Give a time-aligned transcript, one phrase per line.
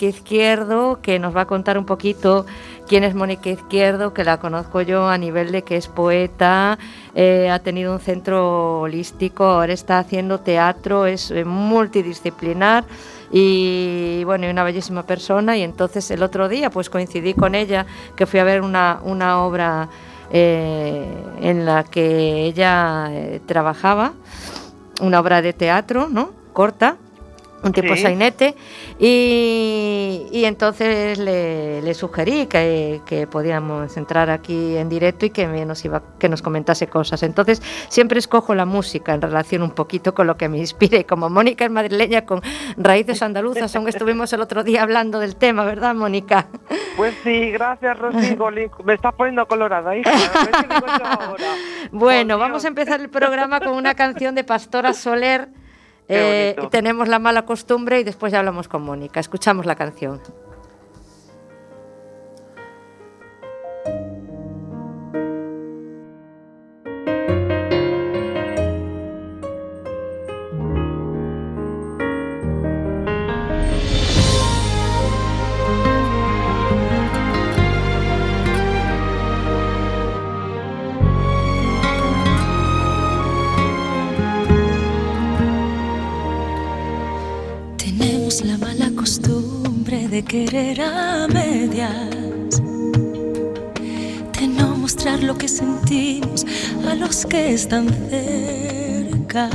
[0.00, 2.46] Izquierdo, que nos va a contar un poquito
[2.88, 6.80] quién es Mónica Izquierdo, que la conozco yo a nivel de que es poeta,
[7.14, 12.84] eh, ha tenido un centro holístico, ahora está haciendo teatro, es eh, multidisciplinar
[13.30, 15.56] y bueno, una bellísima persona.
[15.56, 17.86] Y entonces el otro día pues coincidí con ella,
[18.16, 19.88] que fui a ver una, una obra
[20.32, 21.06] eh,
[21.40, 23.12] en la que ella
[23.46, 24.14] trabajaba,
[25.00, 26.32] una obra de teatro, ¿no?
[26.52, 26.96] Corta
[27.64, 28.54] un tipo sainete,
[28.98, 35.84] y, y entonces le, sugerí que, que, podíamos entrar aquí en directo y que nos,
[35.84, 37.22] iba, que nos comentase cosas.
[37.22, 41.04] Entonces siempre escojo la música en relación un poquito con lo que me inspire.
[41.04, 42.42] Como Mónica es madrileña con
[42.76, 46.46] raíces andaluzas, aunque estuvimos el otro día hablando del tema, ¿verdad, Mónica?
[46.96, 48.36] Pues sí, gracias, Rosy.
[48.84, 50.10] Me estás poniendo colorada, hija.
[51.92, 55.48] bueno, vamos a empezar el programa con una canción de Pastora Soler.
[56.08, 59.20] Eh, tenemos la mala costumbre y después ya hablamos con Mónica.
[59.20, 60.20] Escuchamos la canción.
[90.14, 92.08] De querer a medias,
[94.38, 96.46] de no mostrar lo que sentimos
[96.88, 99.50] a los que están cerca.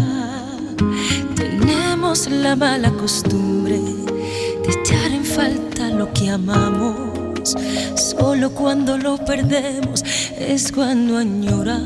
[1.34, 7.56] Tenemos la mala costumbre de echar en falta lo que amamos.
[7.96, 10.04] Solo cuando lo perdemos
[10.38, 11.78] es cuando añoramos.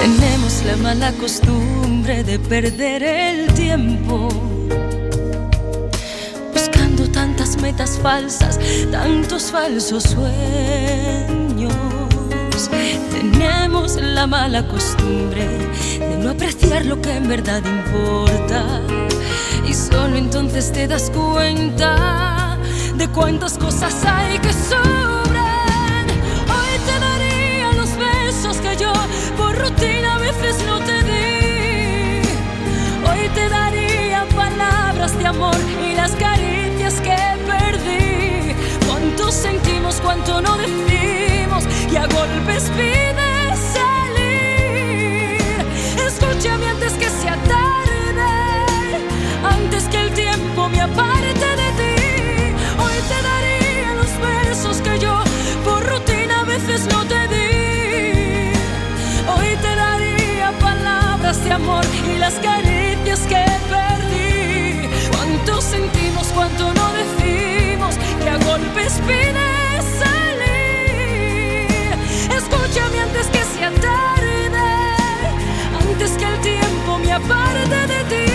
[0.00, 4.51] Tenemos la mala costumbre de perder el tiempo
[7.62, 8.58] metas falsas,
[8.90, 11.72] tantos falsos sueños.
[13.12, 15.46] Tenemos la mala costumbre
[15.98, 18.80] de no apreciar lo que en verdad importa.
[19.64, 22.58] Y solo entonces te das cuenta
[22.96, 26.06] de cuántas cosas hay que sobran.
[26.54, 28.92] Hoy te daría los besos que yo
[29.36, 32.22] por rutina a veces no te di.
[33.08, 35.56] Hoy te daría palabras de amor
[35.88, 35.91] y
[36.82, 37.32] las caricias que
[39.32, 45.40] sentimos, cuánto no decimos y a golpes pide salir.
[46.06, 48.30] Escúchame antes que sea tarde,
[49.42, 51.94] antes que el tiempo me aparte de ti.
[52.84, 55.14] Hoy te daría los besos que yo
[55.64, 58.52] por rutina a veces no te di.
[59.34, 62.71] Hoy te daría palabras de amor y las caricias
[72.38, 74.70] Escúchame antes que sea tarde,
[75.80, 78.26] antes que el tiempo me aparte de ti.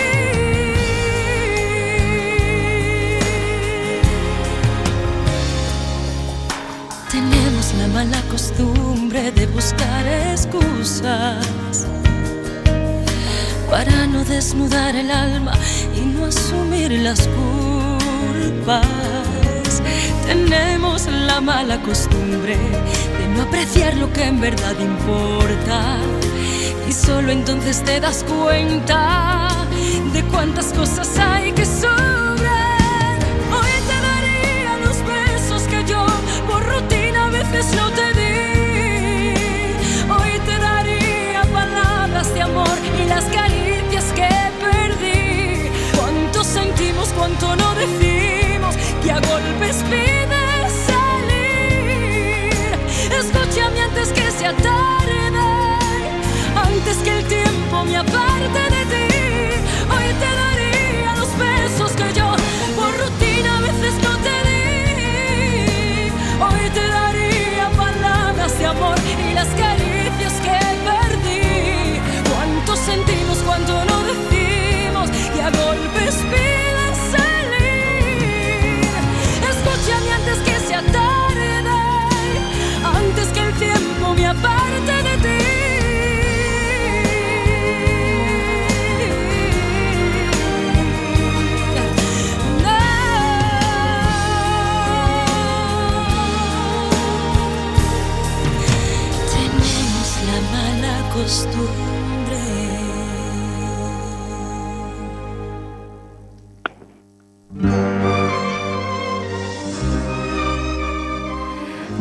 [7.12, 11.88] Tenemos la mala costumbre de buscar excusas
[13.70, 15.54] para no desnudar el alma
[15.96, 18.86] y no asumir las culpas.
[20.28, 22.58] Tenemos la mala costumbre
[23.38, 25.98] no apreciar lo que en verdad importa.
[26.88, 29.50] Y solo entonces te das cuenta
[30.14, 33.18] de cuántas cosas hay que sobran.
[33.58, 36.06] Hoy te daría los besos que yo
[36.48, 37.97] por rutina a veces no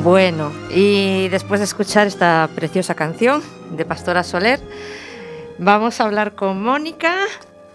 [0.06, 3.42] Bueno, y después de escuchar esta preciosa canción
[3.72, 4.60] de Pastora Soler,
[5.58, 7.12] vamos a hablar con Mónica.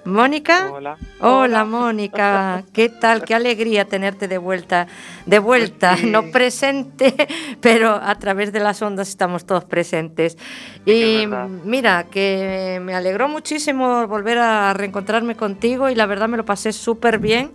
[0.05, 0.71] Mónica.
[0.71, 0.97] Hola.
[1.19, 2.63] Hola, Mónica.
[2.73, 3.25] ¿Qué tal?
[3.25, 4.87] Qué alegría tenerte de vuelta.
[5.25, 6.09] De vuelta, Pues sí.
[6.09, 7.13] no presente,
[7.59, 10.37] pero a través de las ondas estamos todos presentes.
[10.85, 11.25] Y
[11.65, 16.71] mira, que me alegró muchísimo volver a reencontrarme contigo y la verdad me lo pasé
[16.71, 17.51] súper bien.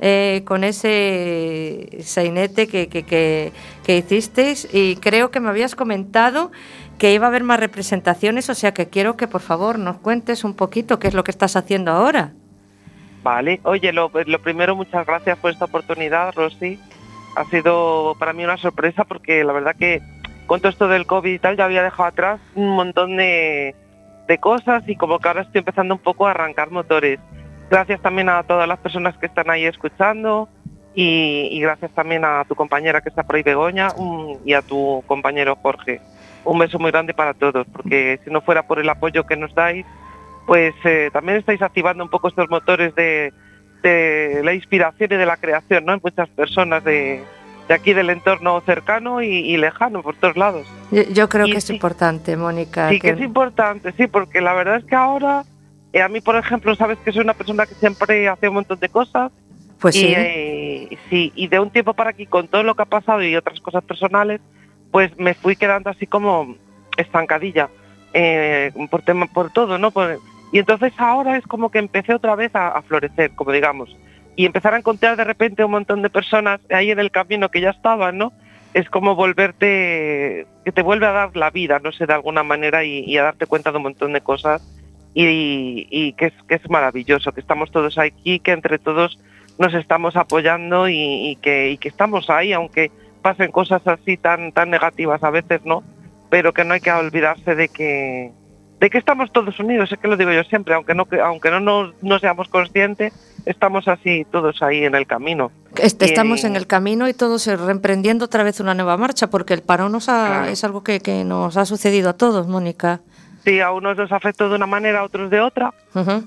[0.00, 6.50] Eh, con ese sainete que, que, que, hicisteis y creo que me habías comentado
[6.98, 10.42] que iba a haber más representaciones, o sea que quiero que por favor nos cuentes
[10.42, 12.32] un poquito qué es lo que estás haciendo ahora.
[13.22, 13.60] Vale.
[13.64, 16.80] Oye, lo, lo primero, muchas gracias por esta oportunidad, Rosy.
[17.36, 20.00] Ha sido para mí una sorpresa porque la verdad que
[20.46, 23.74] con todo esto del COVID y tal ya había dejado atrás un montón de,
[24.26, 27.20] de cosas y como que ahora estoy empezando un poco a arrancar motores.
[27.70, 30.48] Gracias también a todas las personas que están ahí escuchando
[30.94, 33.88] y, y gracias también a tu compañera que está por ahí, Begoña,
[34.44, 36.00] y a tu compañero Jorge.
[36.44, 39.54] Un beso muy grande para todos porque si no fuera por el apoyo que nos
[39.54, 39.86] dais,
[40.46, 43.32] pues eh, también estáis activando un poco estos motores de,
[43.82, 45.92] de la inspiración y de la creación, ¿no?
[45.92, 47.22] En muchas personas de,
[47.68, 50.66] de aquí del entorno cercano y, y lejano, por todos lados.
[50.90, 52.88] Yo, yo creo Y que es importante, Mónica.
[52.88, 55.44] Sí, que es importante, sí, porque la verdad es que ahora,
[55.98, 58.88] a mí, por ejemplo, sabes que soy una persona que siempre hace un montón de
[58.88, 59.32] cosas.
[59.80, 62.82] pues y, sí, eh, sí, y de un tiempo para aquí, con todo lo que
[62.82, 64.40] ha pasado y otras cosas personales,
[64.90, 66.54] pues me fui quedando así como
[66.96, 67.68] estancadilla
[68.12, 69.90] eh, por tema, por todo, ¿no?
[69.90, 70.18] Por-
[70.52, 73.96] y entonces ahora es como que empecé otra vez a, a florecer, como digamos,
[74.36, 77.60] y empezar a encontrar de repente un montón de personas ahí en el camino que
[77.60, 78.32] ya estaban, ¿no?
[78.74, 82.84] Es como volverte, que te vuelve a dar la vida, no sé, de alguna manera
[82.84, 84.62] y, y a darte cuenta de un montón de cosas
[85.14, 89.18] y, y que, es, que es maravilloso, que estamos todos aquí, que entre todos
[89.58, 90.94] nos estamos apoyando y,
[91.30, 92.90] y que, y que estamos ahí, aunque
[93.22, 95.82] pasen cosas así tan, tan negativas a veces, ¿no?
[96.30, 98.30] Pero que no hay que olvidarse de que,
[98.78, 101.50] de que estamos todos unidos, es que lo digo yo siempre, aunque no, que- aunque
[101.50, 103.12] no, no seamos conscientes,
[103.44, 105.50] estamos así todos ahí en el camino.
[105.76, 109.62] Este, estamos en el camino y todos reemprendiendo otra vez una nueva marcha, porque el
[109.62, 110.46] parón nos ha- Claro.
[110.46, 113.00] es algo que, que nos ha sucedido a todos, Mónica.
[113.44, 115.72] Sí, a unos nos afectó de una manera, a otros de otra.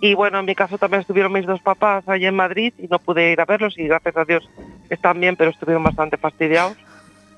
[0.02, 3.00] Y bueno, en mi caso también estuvieron mis dos papás allí en Madrid y no
[3.00, 4.50] pude ir a verlos y gracias a Dios
[4.90, 6.76] están bien, pero estuvieron bastante fastidiados.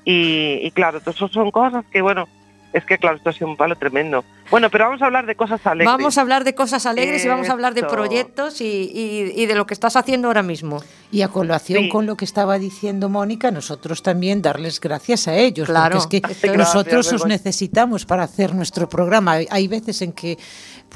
[0.04, 2.28] Y, y claro, todo eso son cosas que bueno,
[2.72, 4.24] es que claro, esto ha sido un palo tremendo.
[4.50, 5.92] Bueno, pero vamos a hablar de cosas alegres.
[5.92, 9.46] Vamos a hablar de cosas alegres y vamos a hablar de proyectos y, y- y
[9.46, 10.82] de lo que estás haciendo ahora mismo.
[11.10, 11.88] Y a colación Sí.
[11.88, 15.98] con lo que estaba diciendo Mónica, nosotros también darles gracias a ellos, Claro.
[15.98, 19.38] porque es que Gracias, nosotros os necesitamos para hacer nuestro programa.
[19.50, 20.38] Hay veces en que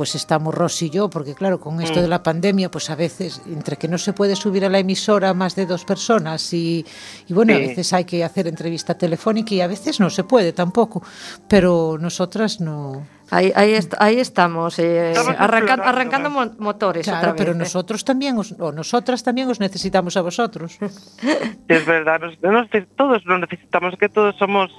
[0.00, 2.02] pues estamos Ros y yo, porque claro, con esto Mm.
[2.04, 5.34] de la pandemia, pues a veces entre que no se puede subir a la emisora
[5.34, 6.86] más de dos personas y,
[7.28, 7.66] y bueno, a Sí.
[7.66, 11.02] veces hay que hacer entrevista telefónica y a veces no se puede tampoco,
[11.48, 13.06] pero nosotras no.
[13.30, 17.38] Ahí, ahí, est- ahí estamos, eh, explorando, arrancando mo- motores Claro, otra vez.
[17.38, 17.56] pero ¿eh?
[17.56, 20.78] nosotros también, os- o nosotras también os necesitamos a vosotros.
[21.68, 24.70] Es verdad, nos- nos- todos lo necesitamos, que todos somos,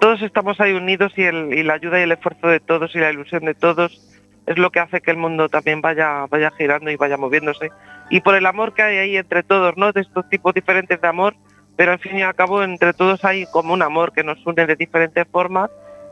[0.00, 2.98] todos estamos ahí unidos y, el, y la ayuda y el esfuerzo de todos y
[3.00, 4.00] la ilusión de todos
[4.46, 7.70] es lo que hace que el mundo también vaya, vaya girando y vaya moviéndose.
[8.10, 9.92] Y por el amor que hay ahí entre todos, ¿no?
[9.92, 11.34] De estos tipos diferentes de amor,
[11.76, 14.66] pero al fin y al cabo entre todos hay como un amor que nos une
[14.66, 15.70] de diferentes formas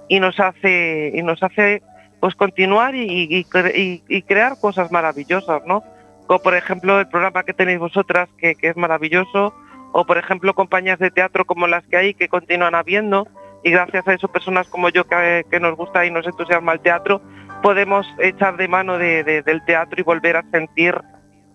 [0.08, 1.82] y nos hace, y nos hace
[2.20, 5.82] pues continuar y, y- cre- y- y crear cosas maravillosas, ¿no?
[6.26, 9.54] Como por ejemplo el programa que tenéis vosotras, que, que es maravilloso,
[9.92, 13.26] o por ejemplo compañías de teatro como las que hay que continúan habiendo
[13.62, 16.80] y gracias a eso personas como yo que, que nos gusta y nos entusiasma el
[16.80, 17.20] teatro
[17.62, 21.00] podemos echar de mano de- de- del teatro y volver a sentir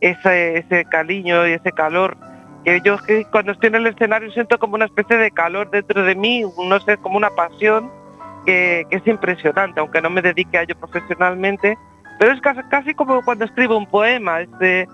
[0.01, 2.17] ese, ese cariño y ese calor
[2.63, 2.97] que yo
[3.31, 6.79] cuando estoy en el escenario siento como una especie de calor dentro de mí, no
[6.81, 7.89] sé, como una pasión
[8.45, 11.77] que, es impresionante, aunque no me dedique a ello profesionalmente,
[12.19, 14.87] pero es casi, casi como cuando escribo un poema, es, de-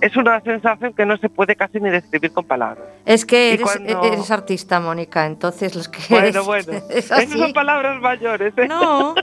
[0.00, 2.86] es una sensación que no se puede casi ni describir con palabras.
[3.04, 7.28] Es que eres, cuando- eres artista, Mónica, entonces los que Bueno, eres- bueno, es esas
[7.30, 8.52] son palabras mayores.
[8.56, 8.68] ¿eh?
[8.68, 9.14] No,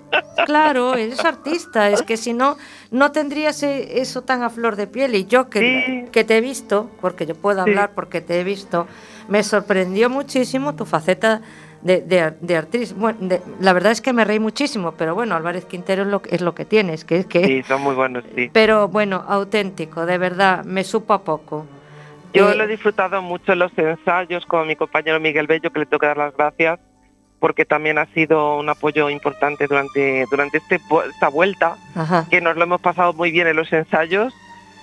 [0.46, 2.58] claro, eres artista, es que si no,
[2.92, 5.16] no tendrías e- eso tan a flor de piel.
[5.16, 5.60] Y yo que,
[6.06, 6.12] Sí.
[6.12, 7.70] que te he visto, porque yo puedo Sí.
[7.70, 8.88] hablar porque te he visto,
[9.28, 11.42] me sorprendió muchísimo tu faceta
[11.84, 12.94] de, de, de actriz.
[12.96, 16.22] Bueno, de- la verdad es que me reí muchísimo, pero bueno, Álvarez Quintero es lo,
[16.22, 17.44] que- es lo que tienes, que es que...
[17.46, 18.50] Sí, son muy buenos, sí.
[18.54, 21.66] Pero bueno, auténtico, de verdad, me supo a poco.
[22.34, 25.80] Yo Eh, lo he disfrutado mucho en los ensayos con mi compañero Miguel Bello, que
[25.80, 26.80] le tengo que dar las gracias,
[27.40, 30.80] porque también ha sido un apoyo importante durante, durante este,
[31.12, 32.26] esta vuelta, Ajá.
[32.32, 34.34] que nos lo hemos pasado muy bien en los ensayos.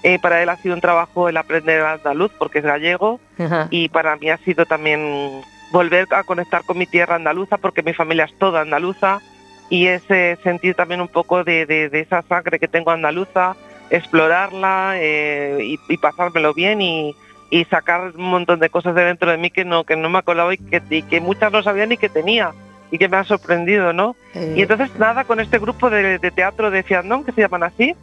[0.03, 3.67] Eh, para él ha sido un trabajo el aprender andaluz, porque es gallego, ajá.
[3.71, 5.41] y para mí ha sido también
[5.73, 9.21] volver a conectar con mi tierra andaluza, porque mi familia es toda andaluza,
[9.69, 13.55] y ese sentir también un poco de, de, de esa sangre que tengo andaluza,
[13.91, 17.15] explorarla eh, y, y, pasármelo bien y,
[17.51, 20.19] y, sacar un montón de cosas de dentro de mí que no, que no me
[20.19, 22.53] acordaba y que, y que muchas no sabía ni que tenía
[22.91, 24.17] y que me ha sorprendido, ¿no?
[24.35, 27.63] Eh, Y entonces nada, con este grupo de, de teatro de Fiandón, que se llaman
[27.63, 27.95] así,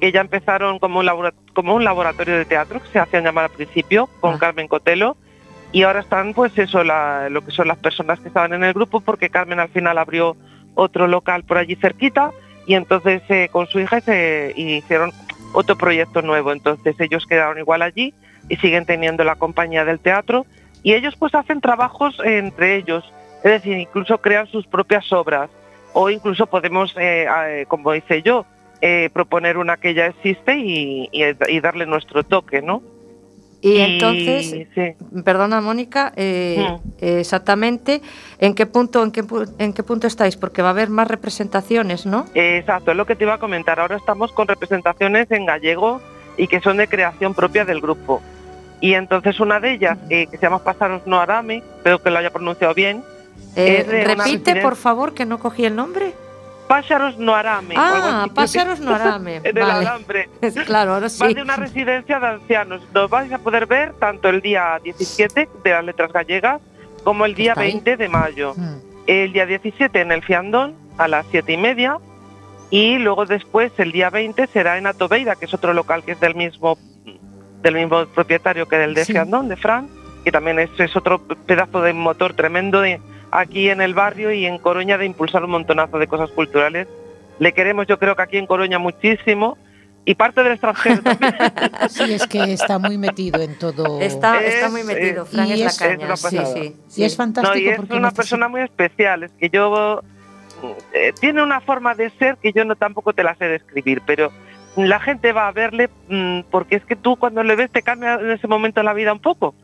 [0.00, 1.08] que ya empezaron como un,
[1.54, 4.38] como un laboratorio de teatro, que se hacían llamar al principio, con Ah.
[4.40, 5.16] Carmen Cotelo,
[5.72, 9.00] y ahora están pues eso, lo que son las personas que estaban en el grupo,
[9.00, 10.36] porque Carmen al final abrió
[10.74, 12.30] otro local por allí cerquita,
[12.66, 15.10] y entonces eh, con su hija se hicieron
[15.54, 18.14] otro proyecto nuevo, entonces ellos quedaron igual allí
[18.48, 20.46] y siguen teniendo la compañía del teatro,
[20.82, 23.04] y ellos pues hacen trabajos entre ellos,
[23.44, 25.50] es decir, incluso crean sus propias obras,
[25.94, 28.46] o incluso podemos, eh, eh, como hice yo,
[29.12, 32.82] proponer una que ya existe y- y darle nuestro toque, ¿no?
[33.62, 35.22] Y entonces, sí.
[35.24, 36.88] perdona Mónica, eh, Mm.
[37.00, 38.02] exactamente
[38.38, 39.24] en qué punto, en qué,
[39.58, 42.26] en qué punto estáis, porque va a haber más representaciones, ¿no?
[42.34, 43.78] Exacto, es lo que te iba a comentar.
[43.80, 46.00] Ahora estamos con representaciones en gallego
[46.36, 48.20] y que son de creación propia del grupo.
[48.80, 52.18] Y entonces una de ellas, eh, que se llama Pásaros no Arame, espero que lo
[52.18, 53.04] haya pronunciado bien,
[53.54, 56.14] Eh, una repite, por favor, que no cogí el nombre.
[56.72, 57.74] Pásaros no Arame.
[57.76, 59.36] Ah, Pásaros no arame.
[59.44, 59.86] En el Vale.
[59.86, 60.28] alambre.
[60.66, 61.34] claro, ahora Va sí.
[61.34, 62.80] de una residencia de ancianos.
[62.94, 66.62] Nos vais a poder ver tanto el día 17 de las letras gallegas
[67.04, 67.72] como el día Está ahí.
[67.72, 68.54] 20 de mayo.
[68.56, 68.76] Mm.
[69.06, 71.98] El día 17 en el Fiandón a las 7 y media
[72.70, 76.20] y luego después el día 20 será en Atobeira, que es otro local que es
[76.20, 76.78] del mismo
[77.62, 79.12] del mismo propietario que del de Sí.
[79.12, 79.88] Fiandón, de Fran,
[80.24, 82.98] que también es, es otro pedazo de motor tremendo de
[83.32, 86.86] aquí en el barrio y en Coruña de impulsar un montonazo de cosas culturales.
[87.40, 89.58] Le queremos yo creo que aquí en Coruña muchísimo
[90.04, 91.34] y parte del extranjero también.
[91.88, 94.00] Sí, es que está muy metido en todo.
[94.00, 96.12] Está, Es- está muy metido, es- Fran y es la caña.
[96.14, 96.38] es sí,
[96.88, 100.02] sí, Y es fantástico No, y es porque una persona muy especial, es que yo
[100.92, 104.30] eh, tiene una forma de ser que yo no tampoco te la sé describir, pero
[104.76, 108.14] la gente va a verle mm, porque es que tú cuando le ves te cambia
[108.14, 109.54] en ese momento la vida un poco.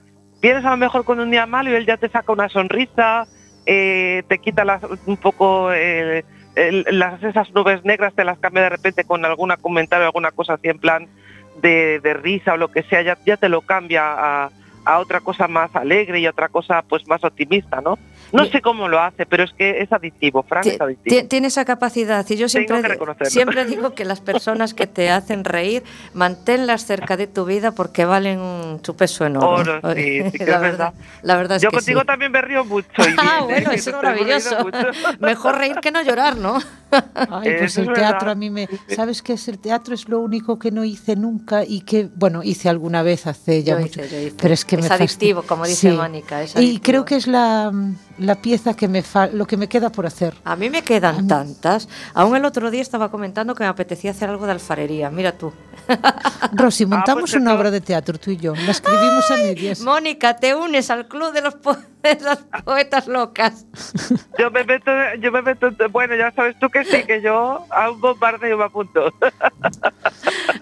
[0.41, 3.27] Vienes a lo mejor con un día malo y él ya te saca una sonrisa,
[3.71, 4.65] eh, te quita
[5.05, 6.25] un poco eh,
[6.91, 10.69] las, esas nubes negras, te las cambia de repente con algún comentario, alguna cosa así
[10.69, 11.07] en plan
[11.61, 14.51] de, risa o lo que sea, ya, ya te lo cambia a,
[14.87, 17.99] a otra cosa más alegre y otra cosa pues más optimista, ¿no?
[18.33, 21.17] No sé cómo lo hace, pero es que es adictivo, Fran es adictivo.
[21.23, 22.83] ti- Tiene esa capacidad y yo siempre,
[23.25, 25.83] siempre digo que las personas que te hacen reír,
[26.15, 29.49] manténlas cerca de tu vida porque valen un su peso en oro.
[29.81, 30.95] Oro, sí, sí que la es verdad.
[31.23, 32.07] La verdad es Yo que contigo sí.
[32.07, 32.89] también me río mucho.
[32.99, 34.57] y Ah, bien, bueno, eso es maravilloso.
[35.21, 36.59] Mejor reír que no llorar, ¿no?
[36.91, 38.29] Ay, pues Eso el teatro verdad.
[38.31, 38.69] a mí me...
[38.95, 39.47] ¿Sabes qué es?
[39.49, 43.27] El teatro es lo único que no hice nunca y que, bueno, hice alguna vez
[43.27, 44.01] hace ya Yo mucho.
[44.03, 44.37] hice, yo hice.
[44.41, 45.97] Pero es que Es me adictivo, como dice Sí.
[45.97, 47.71] Mónica, es Y creo que es la,
[48.19, 50.35] la pieza que me fa lo que me queda por hacer.
[50.45, 51.89] A mí me quedan tantas.
[52.15, 55.11] Aún el otro día estaba comentando que me apetecía hacer algo de alfarería.
[55.11, 55.53] Mira tú.
[56.53, 58.55] Rosy, montamos pues una obra de teatro tú y yo.
[58.55, 59.81] La escribimos a medias.
[59.81, 61.55] Mónica, te unes al club de los
[62.21, 63.67] las poetas locas.
[64.39, 64.91] Yo me meto,
[65.21, 68.65] yo me meto, bueno, ya sabes tú que sí, que yo a un bombardeo me
[68.65, 69.13] apunto.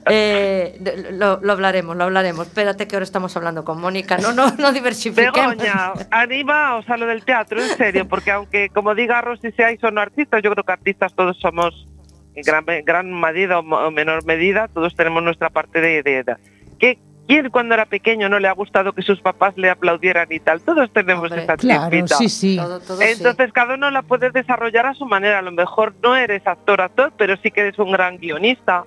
[0.09, 0.79] Eh,
[1.13, 2.47] lo, lo hablaremos, lo hablaremos.
[2.47, 4.19] Espérate que ahora estamos hablando con Mónica.
[4.19, 5.57] No, no, no diversifiquemos.
[5.57, 9.91] Begoña, animaos a lo del teatro, en serio, porque aunque, como diga Rosy, seáis o
[9.91, 11.89] no artistas, yo creo que artistas todos somos,
[12.35, 16.03] en gran, gran medida o menor medida, todos tenemos nuestra parte de...
[16.05, 16.56] de, de- ¿Qué-
[17.27, 20.61] ¿Quién cuando era pequeño no le ha gustado que sus papás le aplaudieran y tal?
[20.61, 22.17] Todos tenemos Hombre, esa Claro, chispita.
[22.17, 22.57] sí, sí.
[22.57, 23.05] Todo, todo sí.
[23.09, 25.41] Entonces cada uno la puede desarrollar a su manera.
[25.41, 28.85] A lo mejor no eres actor, actor, pero sí que eres un gran guionista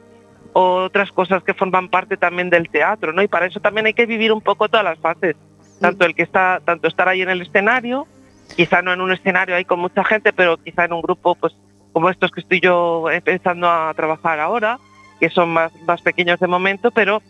[0.54, 3.22] o otras cosas que forman parte también del teatro, ¿no?
[3.22, 5.36] Y para eso también hay que vivir un poco todas las fases.
[5.82, 8.08] Tanto el que está, tanto estar ahí en el escenario,
[8.56, 11.54] quizá no en un escenario ahí con mucha gente, pero quizá en un grupo, pues
[11.94, 14.80] como estos que estoy yo empezando a trabajar ahora,
[15.20, 17.22] que son más, más pequeños de momento, pero,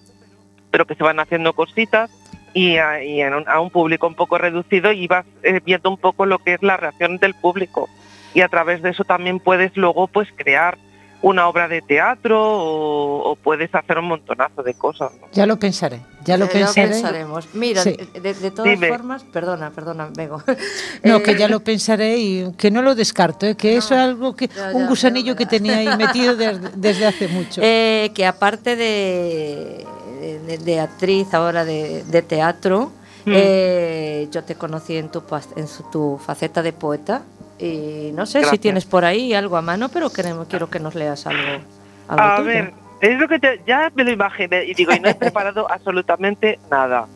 [0.72, 2.10] pero que se van haciendo cositas
[2.54, 5.90] y, a, y en un- a un público un poco reducido y vas eh, viendo
[5.90, 7.90] un poco lo que es la reacción del público
[8.34, 10.78] y a través de eso también puedes luego pues crear
[11.22, 15.12] una obra de teatro o, o puedes hacer un montonazo de cosas.
[15.20, 15.28] ¿no?
[15.34, 16.00] Ya lo pensaré.
[16.24, 16.92] Ya lo pensaré.
[16.92, 17.54] pensaremos.
[17.54, 17.98] Mira, Sí.
[18.14, 18.88] de, de todas Dime.
[18.88, 20.42] formas, perdona, perdona, Bego.
[21.04, 23.56] No, Eh, que ya lo pensaré y que no lo descarto, ¿eh?
[23.58, 26.70] que eso es algo que ya, un ya, gusanillo ya que tenía ahí metido desde,
[26.78, 27.60] desde hace mucho.
[27.62, 29.86] Eh, que aparte de,
[30.20, 32.92] de, de actriz ahora de, de teatro,
[33.26, 33.32] Mm.
[33.36, 35.22] eh, yo te conocí en tu,
[35.58, 37.24] en su- tu faceta de poeta
[37.60, 40.96] y no sé si tienes por ahí algo a mano, pero queremos, quiero que nos
[40.96, 41.62] leas algo.
[42.08, 42.48] algo A tuyo.
[42.48, 45.70] ver, es lo que te- ya me lo imaginé y digo, y no he preparado
[45.70, 47.08] absolutamente nada.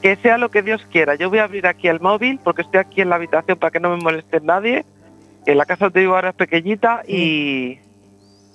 [0.00, 1.16] que sea lo que Dios quiera.
[1.16, 3.80] Yo voy a abrir aquí el móvil porque estoy aquí en la habitación para que
[3.80, 4.86] no me moleste nadie.
[5.44, 7.80] Que la casa donde vivo ahora es pequeñita y,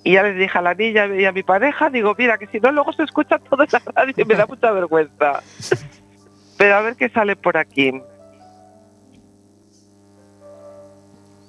[0.06, 2.60] y ya les dije a la niña y a mi pareja, digo, mira, que si
[2.60, 5.42] no luego se escucha todo esa radio y me da mucha vergüenza.
[6.56, 7.92] Pero a ver qué sale por aquí.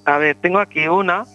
[0.05, 1.25] A ver, tengo aquí una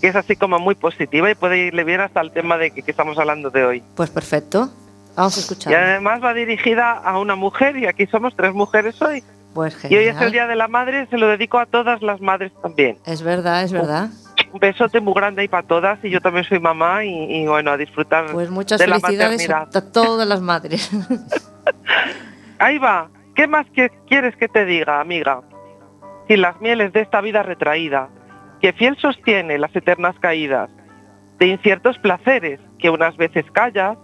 [0.00, 2.82] que es así como muy positiva y puede irle bien hasta el tema de que,
[2.82, 3.82] que estamos hablando de hoy.
[3.94, 4.70] Pues perfecto.
[5.16, 5.74] Vamos a Y escuchar.
[5.74, 9.22] además va dirigida a una mujer y aquí somos tres mujeres hoy.
[9.54, 10.32] Pues Y hoy es el.
[10.32, 12.98] Día de la Madre, se lo dedico a todas las madres también.
[13.06, 14.10] Es verdad, es verdad.
[14.60, 17.76] Besote muy grande ahí para todas y yo también soy mamá y, y bueno, a
[17.76, 19.76] disfrutar Pues muchas de la felicidades a maternidad.
[19.88, 20.90] a todas las madres.
[22.58, 23.10] Ahí va.
[23.34, 25.40] ¿Qué más que quieres que te diga, amiga?
[26.28, 28.08] Sin las mieles de esta vida retraída,
[28.60, 30.70] que fiel sostiene las eternas caídas,
[31.38, 33.98] de inciertos placeres que unas veces callas,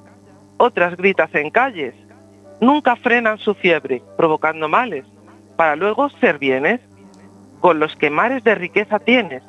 [0.56, 1.94] otras gritas en calles,
[2.60, 5.04] nunca frenan su fiebre, provocando males,
[5.56, 6.80] para luego ser bienes,
[7.60, 9.42] con los que mares de riqueza tienes,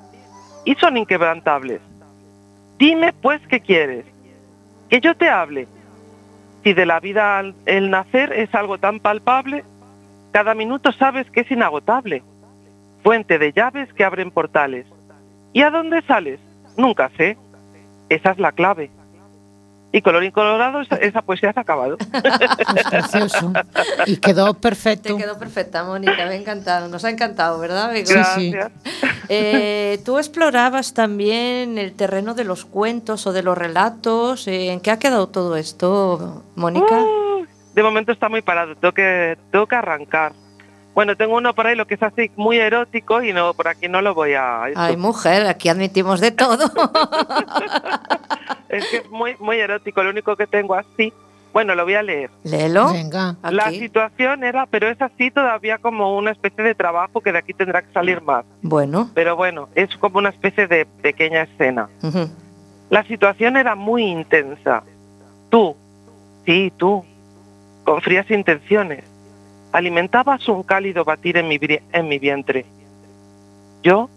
[0.66, 1.82] y son inquebrantables.
[2.78, 4.06] Dime pues qué quieres,
[4.90, 5.68] que yo te hable,
[6.64, 9.64] si de la vida el nacer es algo tan palpable,
[10.32, 12.24] cada minuto sabes que es inagotable,
[13.04, 14.86] fuente de llaves que abren portales.
[15.54, 16.40] ¿Y a dónde sales?
[16.78, 17.38] Nunca sé.
[18.10, 18.90] Esa es la clave.
[19.94, 21.98] Y colorín colorado, esa, poesía se ha acabado.
[21.98, 23.52] Pues precioso.
[24.06, 25.18] Y quedó Te perfecto.
[25.18, 26.88] quedó perfecta, Mónica, me ha encantado.
[26.88, 28.08] Nos ha encantado, ¿verdad, Bego?
[28.08, 28.52] Sí, sí.
[28.52, 28.72] Gracias.
[29.34, 34.46] Eh, Tú explorabas también el terreno de los cuentos o de los relatos.
[34.50, 37.00] Eh, ¿En qué ha quedado todo esto, Mónica?
[37.02, 40.34] Uh, de momento está muy parado, tengo que, tengo que arrancar.
[40.94, 43.88] Bueno, tengo uno por ahí, lo que es así muy erótico, y no por aquí
[43.88, 44.68] no lo voy a...
[44.68, 44.80] esto.
[44.80, 46.70] Ay, mujer, aquí admitimos de todo.
[48.70, 51.12] Es que es muy, muy erótico, lo único que tengo así.
[51.52, 52.30] Bueno, lo voy a leer.
[52.44, 52.94] Léelo.
[52.94, 53.36] Venga.
[53.44, 53.80] La Aquí.
[53.80, 57.82] situación era, pero es así todavía como una especie de trabajo que de aquí tendrá
[57.82, 58.46] que salir más.
[58.62, 59.10] Bueno.
[59.14, 61.90] Pero bueno, es como una especie de pequeña escena.
[62.90, 64.84] La situación era muy intensa.
[65.50, 65.76] Tú,
[66.46, 67.04] sí, tú,
[67.84, 69.04] con frías intenciones,
[69.72, 71.60] alimentabas un cálido batir en mi,
[71.92, 72.66] en mi vientre.
[73.84, 74.10] Yo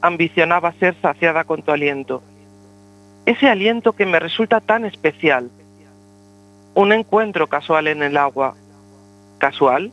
[0.00, 2.22] ambicionaba ser saciada con tu aliento.
[3.24, 5.50] Ese aliento que me resulta tan especial.
[6.74, 8.54] Un encuentro casual en el agua.
[9.38, 9.92] ¿Casual?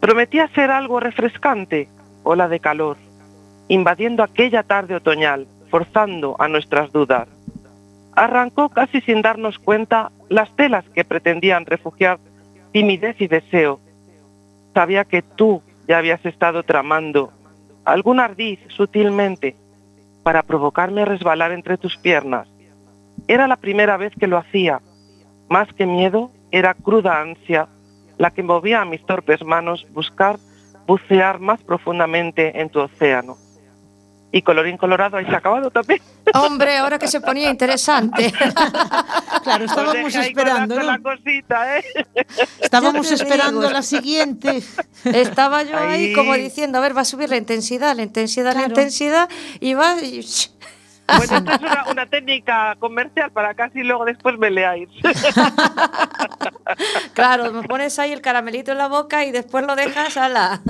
[0.00, 1.88] Prometía ser algo refrescante,
[2.22, 2.96] ola de calor,
[3.68, 7.28] invadiendo aquella tarde otoñal, forzando a nuestras dudas.
[8.14, 12.18] Arrancó casi sin darnos cuenta las telas que pretendían refugiar
[12.72, 13.80] timidez y deseo.
[14.76, 17.32] Sabía que tú ya habías estado tramando
[17.86, 19.56] algún ardiz sutilmente
[20.22, 22.46] para provocarme a resbalar entre tus piernas.
[23.26, 24.82] Era la primera vez que lo hacía.
[25.48, 27.68] Más que miedo, era cruda ansia
[28.18, 30.36] la que movía a mis torpes manos buscar
[30.86, 33.38] bucear más profundamente en tu océano.
[34.32, 36.02] Y colorín colorado, ahí se ha acabado también.
[36.34, 38.32] Hombre, ahora que se ponía interesante.
[39.44, 41.84] Claro, Os estábamos esperando, cosita, ¿eh?
[42.60, 43.72] Estábamos esperando digo.
[43.72, 44.60] la siguiente.
[45.04, 46.12] Estaba yo ahí Ahí.
[46.14, 49.28] como diciendo, a ver, va a subir la intensidad, la intensidad, la intensidad,
[49.60, 49.94] y va...
[50.02, 50.26] y-
[51.06, 54.88] Bueno, esto es una, una técnica comercial para casi luego después me leáis.
[57.14, 60.60] Claro, me pones ahí el caramelito en la boca y después lo dejas a la...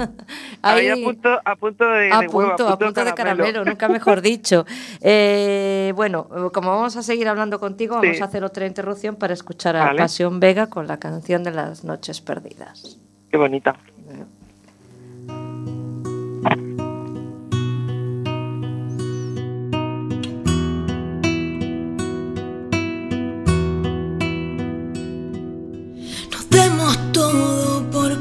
[0.63, 3.89] Ahí, a punto, a punto de, a de huevo, punto, a punto de caramelo, nunca
[3.89, 4.67] mejor dicho.
[5.01, 9.77] Eh, bueno, como vamos a seguir hablando contigo, vamos a hacer otra interrupción para escuchar
[9.77, 9.99] a Vale.
[9.99, 12.99] Pasión Vega con la canción de las noches perdidas.
[13.31, 13.77] Qué bonita.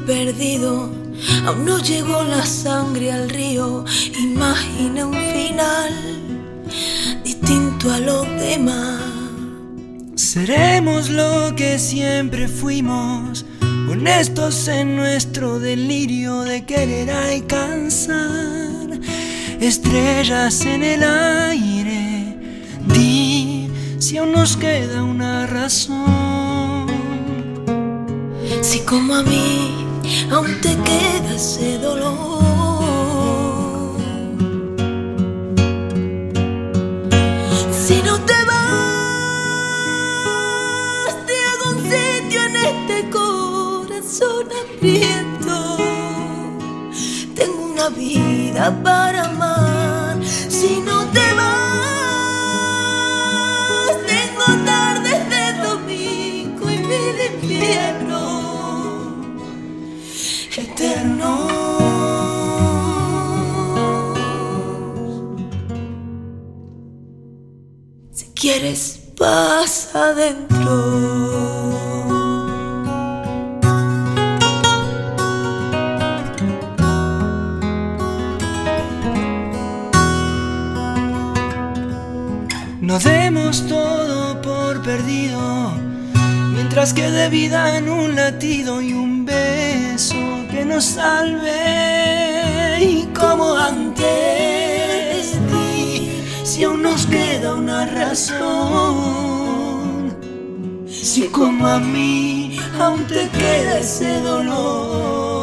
[0.06, 0.90] Perdido.
[1.46, 3.86] Aún no llegó la sangre al río.
[4.20, 5.94] Imagina un final
[7.24, 9.02] distinto a los demás.
[10.16, 13.46] Seremos lo que siempre fuimos,
[13.90, 19.00] honestos en nuestro delirio de querer alcanzar
[19.60, 22.38] estrellas en el aire.
[22.88, 26.86] Di si aún nos queda una razón.
[28.62, 29.85] Si como a mí
[30.32, 32.45] aún te queda ese dolor.
[100.88, 105.35] Si como a mí aún te queda ese dolor.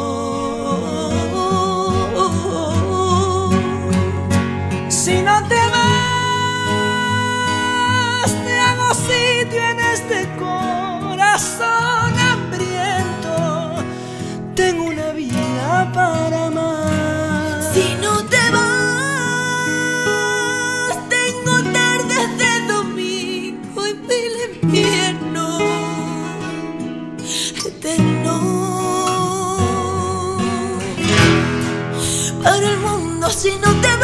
[33.43, 34.02] Si no te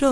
[0.00, 0.06] Si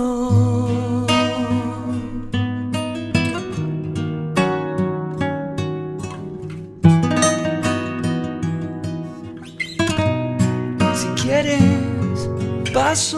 [11.16, 12.28] quieres,
[12.74, 13.16] paso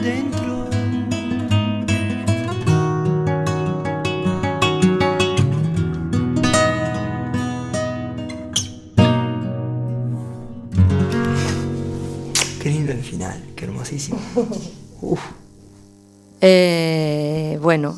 [0.00, 0.70] dentro.
[12.60, 14.20] Qué lindo el final, qué hermosísimo.
[16.44, 17.96] Eh, bueno,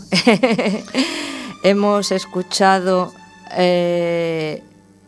[1.63, 3.11] hemos escuchado
[3.57, 4.63] eh,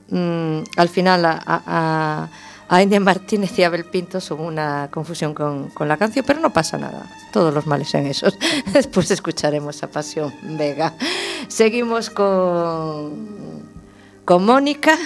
[0.08, 2.28] mm, al final a, a,
[2.66, 6.50] a India Martínez y Abel Pinto son una confusión con, con la canción, pero no
[6.50, 7.04] pasa nada.
[7.30, 8.38] Todos los males en esos.
[8.72, 10.94] Después escucharemos a Pasión Vega.
[11.48, 13.62] Seguimos con,
[14.24, 14.96] con Mónica.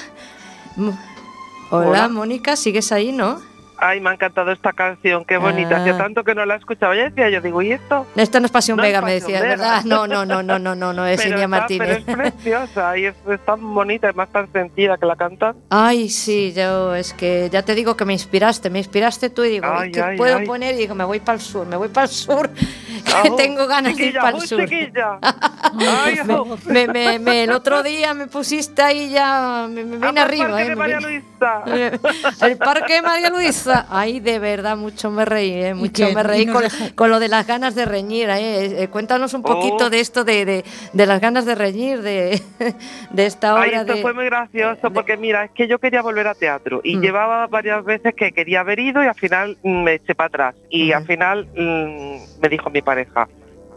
[1.71, 2.09] Hola.
[2.09, 3.50] Mónica, ¿sigues ahí, no?
[3.83, 5.77] Ay, me ha encantado esta canción, qué bonita.
[5.77, 5.81] Ah.
[5.81, 6.95] Hacía tanto que no la escuchaba.
[6.95, 8.07] Ya decía yo, digo, ¿y esto?
[8.15, 9.41] Esta no es Pasión Vega, me Vega.
[9.41, 9.85] ¿verdad?
[9.85, 12.03] No, no, no, no, no, no, no es está- Martínez.
[12.05, 13.15] pero es preciosa y es,
[13.47, 15.57] tan bonita y más tan sentida que la cantan.
[15.71, 19.49] Ay, sí, yo es que ya te digo que me inspiraste, me inspiraste tú y
[19.51, 20.75] digo, ¿qué puedo poner?
[20.75, 23.97] Y digo, me voy para el sur, me voy para el sur, que tengo ganas
[23.97, 24.61] de ir para el sur.
[26.67, 30.49] Me, me- me- el otro día me pusiste ahí ya, me, vine arriba.
[30.49, 31.63] parque eh, de me María Luisa.
[32.47, 33.70] El parque de María Luisa.
[33.91, 37.29] Ay, de verdad, mucho me reí, eh, mucho me ¿Y reí con, con lo de
[37.29, 38.29] las ganas de reñir.
[38.31, 38.83] eh.
[38.83, 39.91] Eh, cuéntanos un poquito Oh.
[39.91, 42.41] de esto, de, de, de las ganas de reñir, de,
[43.11, 43.63] de esta obra.
[43.65, 46.81] Ay, esto de, fue muy gracioso porque mira, es que yo quería volver a teatro
[46.85, 47.01] y Mm.
[47.01, 50.55] llevaba varias veces que quería haber ido y al final mm, me eché para atrás.
[50.71, 53.29] Y al final mm, me dijo mi pareja,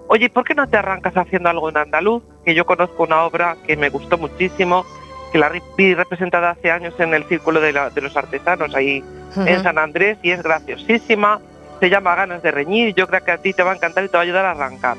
[0.07, 2.23] oye, ¿por qué no te arrancas haciendo algo en andaluz?
[2.45, 4.85] Que yo conozco una obra que me gustó muchísimo,
[5.33, 9.03] que la vi representada hace años en el Círculo de, la- de los Artesanos ahí
[9.35, 11.41] en San Andrés y es graciosísima.
[11.81, 12.93] Se llama Ganas de Reñir.
[12.95, 14.51] Yo creo que a ti te va a encantar y te va a ayudar a
[14.51, 14.95] arrancar.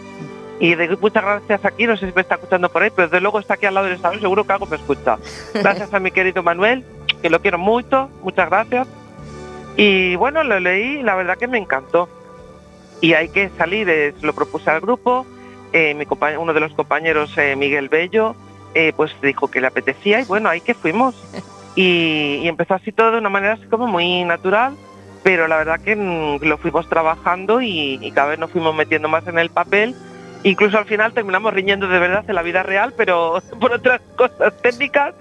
[0.61, 3.21] Y de, muchas gracias aquí, no sé si me está escuchando por ahí, pero desde
[3.21, 5.17] luego está aquí al lado del salón, seguro que algo me escucha.
[5.55, 6.85] Gracias a mi querido Manuel,
[7.23, 8.87] que lo quiero mucho, muchas gracias.
[9.77, 12.09] Y bueno, lo leí la verdad que me encantó.
[13.01, 15.27] y hay que salir, eh, lo propuse al grupo,
[15.73, 18.35] eh, mi compañero, uno de los compañeros, eh, Miguel Bello,
[18.75, 21.15] eh, pues dijo que le apetecía y bueno, ahí que fuimos.
[21.77, 24.77] Y, empezó así todo de una manera así como muy natural,
[25.23, 29.09] pero la verdad que mm, lo fuimos trabajando y, y cada vez nos fuimos metiendo
[29.09, 29.95] más en el papel.
[30.45, 34.55] Incluso al final terminamos riñendo de verdad en la vida real, pero por otras cosas
[34.63, 35.15] técnicas.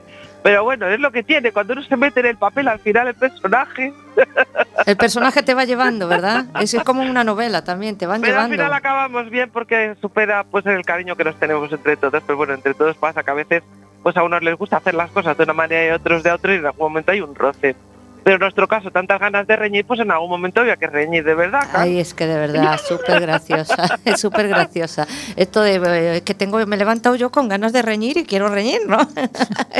[0.44, 1.52] Pero bueno, es lo que tiene.
[1.52, 3.94] Cuando uno se mete en el papel, al final el personaje.
[4.86, 6.46] El personaje te va llevando, ¿verdad?
[6.60, 8.56] Es como una novela también, te van Pero al llevando.
[8.64, 12.22] final acabamos bien porque supera pues el cariño que nos tenemos entre todos.
[12.26, 13.64] Pero bueno, entre todos pasa que a veces
[14.04, 16.32] pues a unos les gusta hacer las cosas de una manera y a otros de
[16.32, 17.76] otra y en algún momento hay un roce.
[18.24, 21.26] Pero en nuestro caso, tantas ganas de reñir, pues en algún momento había que reñir
[21.26, 21.68] de verdad.
[21.74, 25.08] Ay, es que de verdad, súper graciosa, es súper graciosa.
[25.36, 28.50] Esto de eh, que tengo, me he levantado yo con ganas de reñir y quiero
[28.50, 28.98] reñir, ¿no?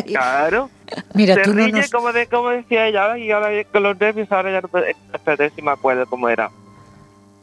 [0.06, 0.70] Claro.
[1.14, 1.90] Mira, se tú no riñe nos...
[1.90, 4.86] como, de, como decía ella, y ahora con los nervios ahora ya no puedo...
[4.86, 6.52] Espérate si me acuerdo cómo era.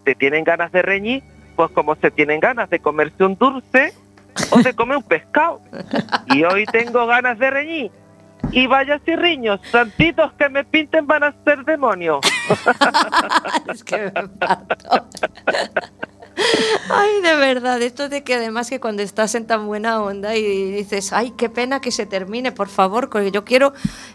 [0.05, 1.23] Te tienen ganas de reñir,
[1.57, 3.95] pues como se tienen ganas de comerse un dulce
[4.51, 5.61] o de comer un pescado.
[6.27, 7.91] Y hoy tengo ganas de reñir.
[8.53, 12.21] Y vaya riños, santitos que me pinten van a ser demonios.
[13.69, 14.13] es que.
[16.91, 20.73] Ay, de verdad, esto de que además que cuando estás en tan buena onda y
[20.73, 23.73] dices, ay, qué pena que se termine, por favor, porque yo quiero,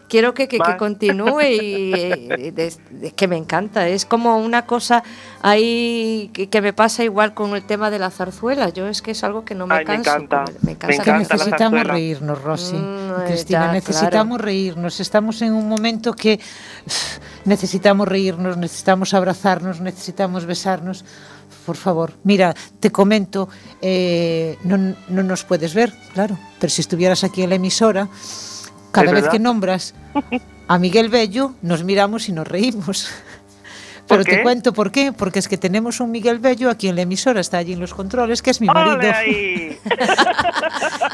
[0.10, 1.92] quiero que, que, que continúe y,
[2.52, 2.52] de-
[2.90, 3.88] de- que me encanta.
[3.88, 5.04] Es como una cosa
[5.42, 8.70] ahí que, que me pasa igual con el tema de la zarzuela.
[8.70, 11.02] Yo es que es algo que no me Ay, me encanta, me me cansa Es
[11.04, 12.76] que encanta la necesitamos reírnos, Rosy.
[12.76, 15.00] Mm, Cristina, ya, necesitamos reírnos.
[15.00, 16.40] Estamos en un momento que
[17.46, 21.06] necesitamos reírnos, necesitamos abrazarnos, necesitamos besarnos.
[21.66, 23.50] Por favor, mira, te comento,
[23.82, 28.10] eh, non, non nos puedes ver, claro, pero se si estuvieras aquí en la emisora,
[28.92, 29.94] cada vez que nombras
[30.68, 33.10] a Miguel Bello, nos miramos y nos reímos.
[34.08, 37.02] Pero te cuento por qué, porque es que tenemos un Miguel Bello aquí en la
[37.02, 39.00] emisora, está allí en los controles, que es mi marido.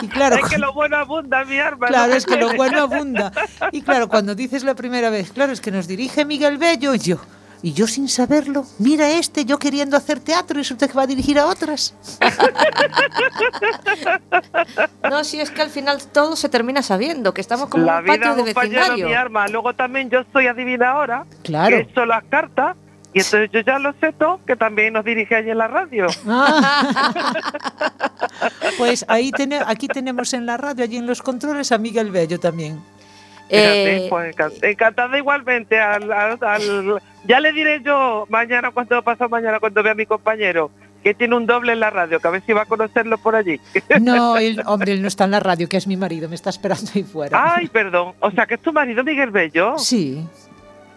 [0.02, 1.88] Y claro, es que lo bueno abunda, mi arma.
[1.88, 3.32] Claro, es que lo bueno abunda.
[3.72, 7.00] Y claro, cuando dices la primera vez, claro, es que nos dirige Miguel Bello y
[7.00, 7.18] yo.
[7.64, 11.08] Y yo sin saberlo, mira este, yo queriendo hacer teatro y resulta que va a
[11.08, 11.94] dirigir a otras.
[15.10, 18.06] No, si es que al final todo se termina sabiendo, que estamos como La un
[18.06, 19.08] patio vida de vecindario.
[19.08, 19.48] mi arma.
[19.48, 21.70] Luego también yo soy adivinadora, Claro.
[21.70, 22.76] que he hecho las cartas,
[23.14, 26.08] y entonces yo ya lo sé todo, que también nos dirige allí en la radio.
[26.28, 27.14] Ah.
[28.78, 32.40] Pues ahí tene- aquí tenemos en la radio, allí en los controles, a Miguel Bello
[32.40, 32.82] también.
[33.52, 35.80] Fíjate, Eh, pues, encan- encantada igualmente.
[35.80, 40.06] Al, al- al- ya le diré yo mañana, cuando pasa mañana, cuando vea a mi
[40.06, 40.72] compañero,
[41.04, 43.36] que tiene un doble en la radio, que a ver si va a conocerlo por
[43.36, 43.60] allí.
[44.02, 46.50] No, él, hombre, él no está en la radio, que es mi marido, me está
[46.50, 47.56] esperando ahí fuera.
[47.56, 48.14] Ay, perdón.
[48.20, 49.78] O sea, que es tu marido Miguel Bello.
[49.78, 50.26] Sí.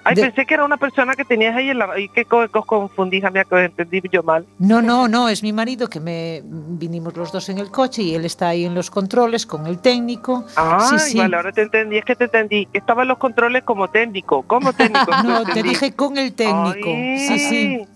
[0.04, 1.98] Ay, de- pensé que era una persona que tenías ahí en la...
[1.98, 4.44] Y que os confundís, a mí que os entendí yo mal.
[4.58, 8.14] No, no, no, es mi marido que me vinimos los dos en el coche y
[8.14, 10.44] él está ahí en los controles con el técnico.
[10.56, 11.18] Ay, sí, sí.
[11.18, 11.96] vale, ahora te entendí.
[11.98, 12.68] Es que te entendí.
[12.72, 14.42] Estaba en los controles como técnico.
[14.42, 15.10] Como técnico.
[15.24, 16.88] No, te dije con el técnico.
[16.88, 17.18] Ay.
[17.18, 17.86] Sí, sí.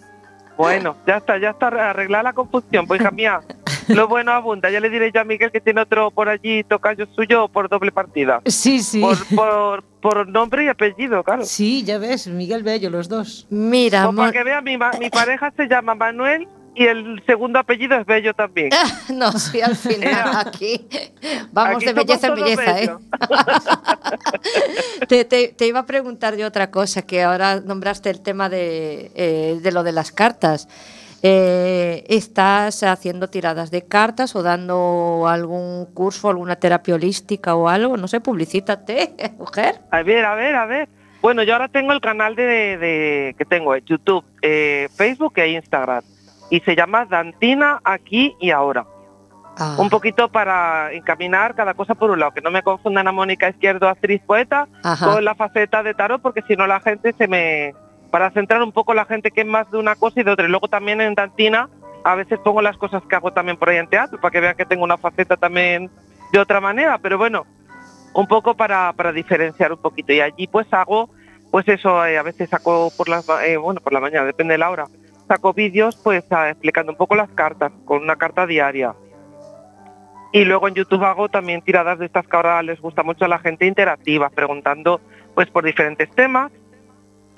[0.56, 2.86] Bueno, ya está, ya está arreglada la confusión.
[2.86, 3.40] Pues hija mía,
[3.88, 4.70] lo bueno abunda.
[4.70, 7.92] Ya le diré yo a Miguel que tiene otro por allí, tocayo suyo, por doble
[7.92, 8.40] partida.
[8.46, 9.00] Sí, sí.
[9.00, 11.44] Por, por, por nombre y apellido, claro.
[11.44, 13.46] Sí, ya ves, Miguel Bello, los dos.
[13.50, 17.96] Mira, para que vea, mi, ma- mi pareja se llama Manuel y el segundo apellido
[17.98, 18.70] es Bello también.
[19.12, 20.86] no, sí, al final aquí
[21.52, 22.86] vamos Aquí de belleza en belleza, ¿eh?
[22.86, 23.00] bellos.
[25.08, 29.10] Te, te- te iba a preguntar yo otra cosa, que ahora nombraste el tema de,
[29.14, 30.68] eh, de lo de las cartas.
[31.22, 37.96] Eh, ¿Estás haciendo tiradas de cartas o dando algún curso, alguna terapia holística o algo?
[37.96, 39.80] No sé, publicítate, mujer.
[39.90, 40.88] A ver, a ver, a ver.
[41.20, 45.48] Bueno, yo ahora tengo el canal de, de- que tengo en YouTube, eh, Facebook e
[45.50, 46.04] Instagram.
[46.50, 48.86] Y se llama Dantina aquí y ahora.
[49.60, 53.12] Ah, Un poquito para encaminar cada cosa por un lado, que no me confundan a
[53.12, 55.14] Mónica Izquierdo, actriz poeta, Ajá.
[55.14, 57.74] con la faceta de tarot, porque si no la gente se me...
[58.10, 60.46] Para centrar un poco la gente que es más de una cosa y de otra.
[60.46, 61.68] Y luego también en Dantina
[62.04, 64.56] a veces pongo las cosas que hago también por ahí en teatro, para que vean
[64.56, 65.90] que tengo una faceta también
[66.32, 66.98] de otra manera.
[66.98, 67.46] Pero bueno,
[68.14, 70.12] un poco para, diferenciar un poquito.
[70.12, 71.10] Y allí pues hago,
[71.50, 74.58] pues eso, eh, a veces saco por las, eh, bueno, por la mañana, depende de
[74.58, 74.86] la hora,
[75.26, 78.94] saco vídeos pues ah, explicando un poco las cartas, con una carta diaria.
[80.32, 83.28] Y luego en YouTube hago también tiradas de estas que ahora les gusta mucho a
[83.28, 85.00] la gente interactivas, preguntando
[85.34, 86.52] pues por diferentes temas.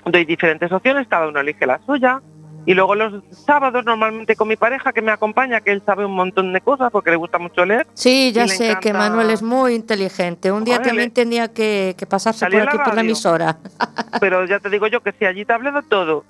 [0.05, 2.21] Doy diferentes opciones, cada uno elige la suya.
[2.63, 6.13] Y luego los sábados normalmente con mi pareja que me acompaña, que él sabe un
[6.13, 7.87] montón de cosas porque le gusta mucho leer.
[7.95, 10.51] Sí, ya sé que encanta- Manuel es muy inteligente.
[10.51, 13.57] Un día también tenía que, que pasarse por aquí la por la emisora.
[14.21, 16.23] Pero ya te digo yo que si allí te hablo de todo.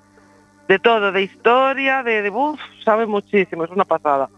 [0.68, 4.30] de todo, de historia, de, de uf, sabe muchísimo, es una pasada.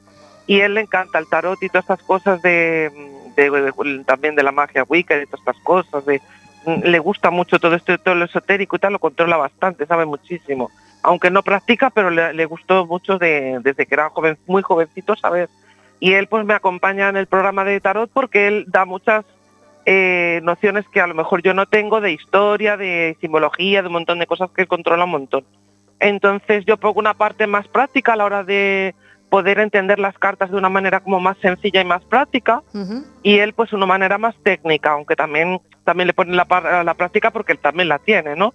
[0.49, 2.91] Y él le encanta el tarot y todas estas cosas de,
[3.37, 6.21] de- de- también de la magia wicca y todas estas cosas, de,
[6.67, 10.71] le gusta mucho todo esto, todo lo esotérico y tal, lo controla bastante, sabe muchísimo.
[11.03, 15.15] Aunque no practica, pero le, le gustó mucho de- desde que era joven, muy jovencito
[15.17, 15.49] saber.
[16.01, 19.25] Y él pues me acompaña en el programa de tarot porque él da muchas
[19.87, 23.95] eh, nociones que a lo mejor yo no tengo de historia, de simbología, de un
[23.95, 25.45] montón de cosas que controla un montón.
[26.01, 28.95] Entonces yo pongo una parte más práctica a la hora de
[29.35, 32.63] poder entender las cartas de una manera como más sencilla y más práctica
[33.25, 36.47] y él pues una manera más técnica, aunque también también le pone la,
[36.85, 38.55] la práctica porque él también la tiene, ¿no?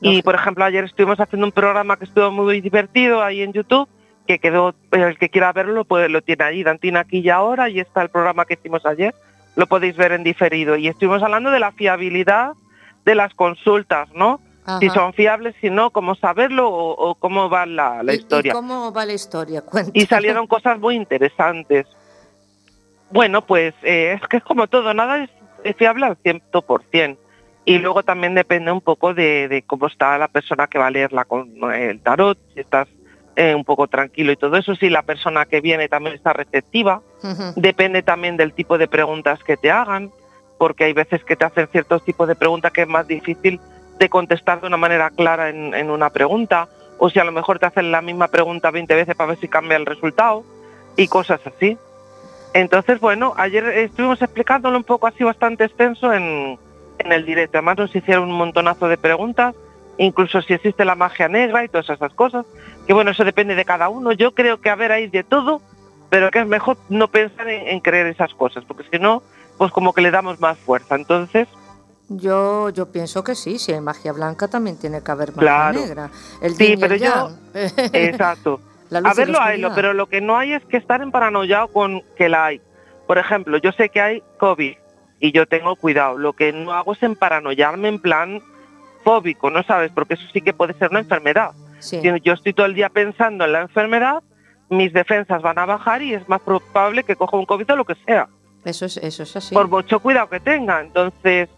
[0.00, 3.88] Y por ejemplo ayer estuvimos haciendo un programa que estuvo muy divertido ahí en YouTube,
[4.24, 7.80] que quedó, el que quiera verlo pues lo tiene ahí, Dantina aquí y ahora, y
[7.80, 9.12] está el programa que hicimos ayer,
[9.56, 10.76] lo podéis ver en diferido.
[10.76, 12.52] Y estuvimos hablando de la fiabilidad
[13.04, 14.40] de las consultas, ¿no?
[14.78, 18.18] Si son fiables, si no, cómo saberlo o, o cómo va la, la ¿Y- y
[18.20, 19.62] historia cómo va la historia?
[19.62, 19.90] Cuenta.
[19.94, 21.86] y salieron cosas muy interesantes.
[23.10, 25.30] Bueno, pues eh, es que es como todo, nada es,
[25.64, 27.16] es fiable al 100%.
[27.64, 30.90] Y luego también depende un poco de, de cómo está la persona que va a
[30.90, 32.88] leer la, con- el tarot, si estás
[33.36, 37.02] eh, un poco tranquilo y todo eso, si la persona que viene también está receptiva.
[37.56, 40.10] Depende también del tipo de preguntas que te hagan,
[40.58, 43.60] porque hay veces que te hacen ciertos tipos de preguntas que es más difícil
[44.00, 47.58] de contestar de una manera clara en, en una pregunta, o si a lo mejor
[47.58, 50.42] te hacen la misma pregunta 20 veces para ver si cambia el resultado
[50.96, 51.78] y cosas así.
[52.54, 56.58] Entonces, bueno, ayer estuvimos explicándolo un poco así bastante extenso en,
[56.98, 57.58] en el directo.
[57.58, 59.54] Además nos hicieron un montonazo de preguntas,
[59.98, 62.46] incluso si existe la magia negra y todas esas cosas.
[62.86, 64.12] Que bueno, eso depende de cada uno.
[64.12, 65.60] Yo creo que a ver hay de todo,
[66.08, 69.22] pero que es mejor no pensar en, en creer esas cosas, porque si no,
[69.58, 70.96] pues como que le damos más fuerza.
[70.96, 71.46] Entonces,
[72.12, 75.80] Yo, yo pienso que sí, si hay magia blanca también tiene que haber magia Claro.
[75.80, 76.10] negra.
[76.42, 77.30] El Sí, pero el yo-
[77.92, 78.60] exacto.
[78.92, 79.74] A verlo hay, lo, oscuridad.
[79.76, 82.60] pero lo que no hay es que estar en paranoiao con que la hay.
[83.06, 84.74] Por ejemplo, yo sé que hay COVID
[85.20, 86.18] y yo tengo cuidado.
[86.18, 88.42] Lo que no hago es en paranoiarme en plan
[89.04, 89.92] fóbico, ¿no sabes?
[89.94, 91.52] Porque eso sí que puede ser una enfermedad.
[91.78, 92.00] Sí.
[92.02, 94.22] Si yo estoy todo el día pensando en la enfermedad,
[94.68, 97.84] mis defensas van a bajar y es más probable que coja un COVID o lo
[97.84, 98.28] que sea,
[98.64, 99.54] Eso es, eso es así.
[99.54, 100.80] por mucho cuidado que tenga.
[100.80, 101.48] Entonces,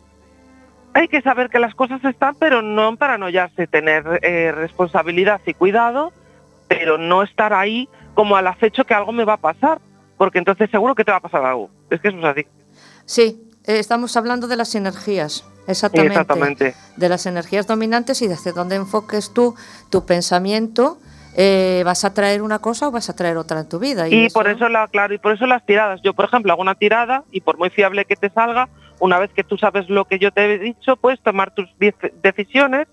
[0.95, 5.55] hay que saber que las cosas están, pero no en paranoiarse, tener eh, responsabilidad y
[5.55, 6.13] cuidado,
[6.69, 9.81] pero no estar ahí como al acecho que algo me va a pasar,
[10.19, 11.71] porque entonces seguro que te va a pasar algo.
[11.91, 12.47] Es que eso es así.
[13.07, 16.13] Sí, eh, estamos hablando de las energías, exactamente.
[16.13, 16.75] Exactamente.
[16.97, 19.55] De las energías dominantes y desde donde enfoques tú
[19.91, 20.99] tu pensamiento,
[21.35, 24.09] eh, vas a traer una cosa o vas a traer otra en tu vida.
[24.09, 26.01] Y por eso la, claro, y por eso las tiradas.
[26.03, 28.69] Yo, por ejemplo, hago una tirada y por muy fiable que te salga,
[29.01, 31.69] una vez que tú sabes lo que yo te he dicho, puedes tomar tus
[32.23, 32.87] decisiones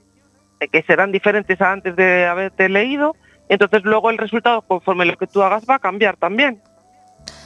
[0.60, 3.16] eh, que serán diferentes a antes de haberte leído.
[3.50, 6.62] Entonces luego el resultado, conforme lo que tú hagas, va a cambiar también.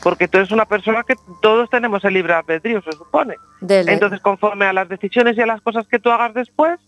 [0.04, 3.36] Porque tú eres una persona que todos tenemos el libre albedrío, se supone.
[3.68, 6.80] Entonces, conforme a las decisiones y a las cosas que tú hagas después,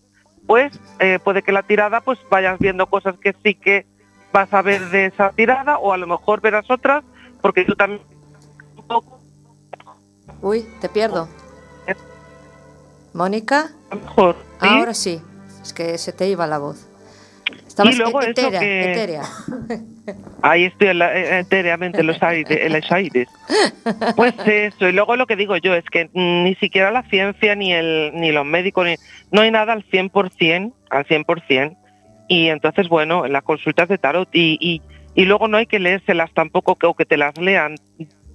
[0.45, 3.85] pues eh, puede que la tirada pues vayas viendo cosas que sí que
[4.35, 7.05] vas a ver de esa tirada o a lo mejor verás otras
[7.41, 8.01] porque tú también
[8.75, 9.17] un poco
[10.41, 11.29] Uy, te pierdo.
[13.13, 14.67] Mónica, mejor ¿sí?
[14.67, 15.21] ahora sí.
[15.61, 16.85] Es que se te iba la voz.
[17.65, 19.23] Estabas luego eso etérea, que- etérea.
[20.41, 23.27] ahí estoy en la- etéreamente en los aires, en los aires.
[24.17, 27.73] Pues eso, y luego lo que digo yo es que ni siquiera la ciencia ni
[27.73, 28.95] el ni los médicos ni,
[29.31, 31.77] no hay nada al 100%, al 100%.
[32.27, 34.81] Y entonces, bueno, en las consultas de tarot y,
[35.15, 37.75] y, luego no hay que leérselas tampoco o que te las lean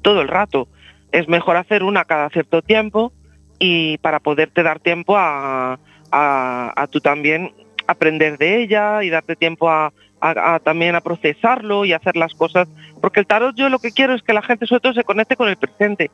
[0.02, 0.68] todo el rato.
[1.12, 3.12] Es mejor hacer una cada cierto tiempo
[3.58, 5.78] y para poderte dar tiempo a,
[6.12, 7.52] a, tú también
[7.86, 12.32] aprender de ella y darte tiempo a, a- a también a procesarlo y hacer las
[12.34, 12.68] cosas.
[13.00, 15.36] Porque el tarot yo lo que quiero es que la gente sobre todo se conecte
[15.36, 16.10] con el presente.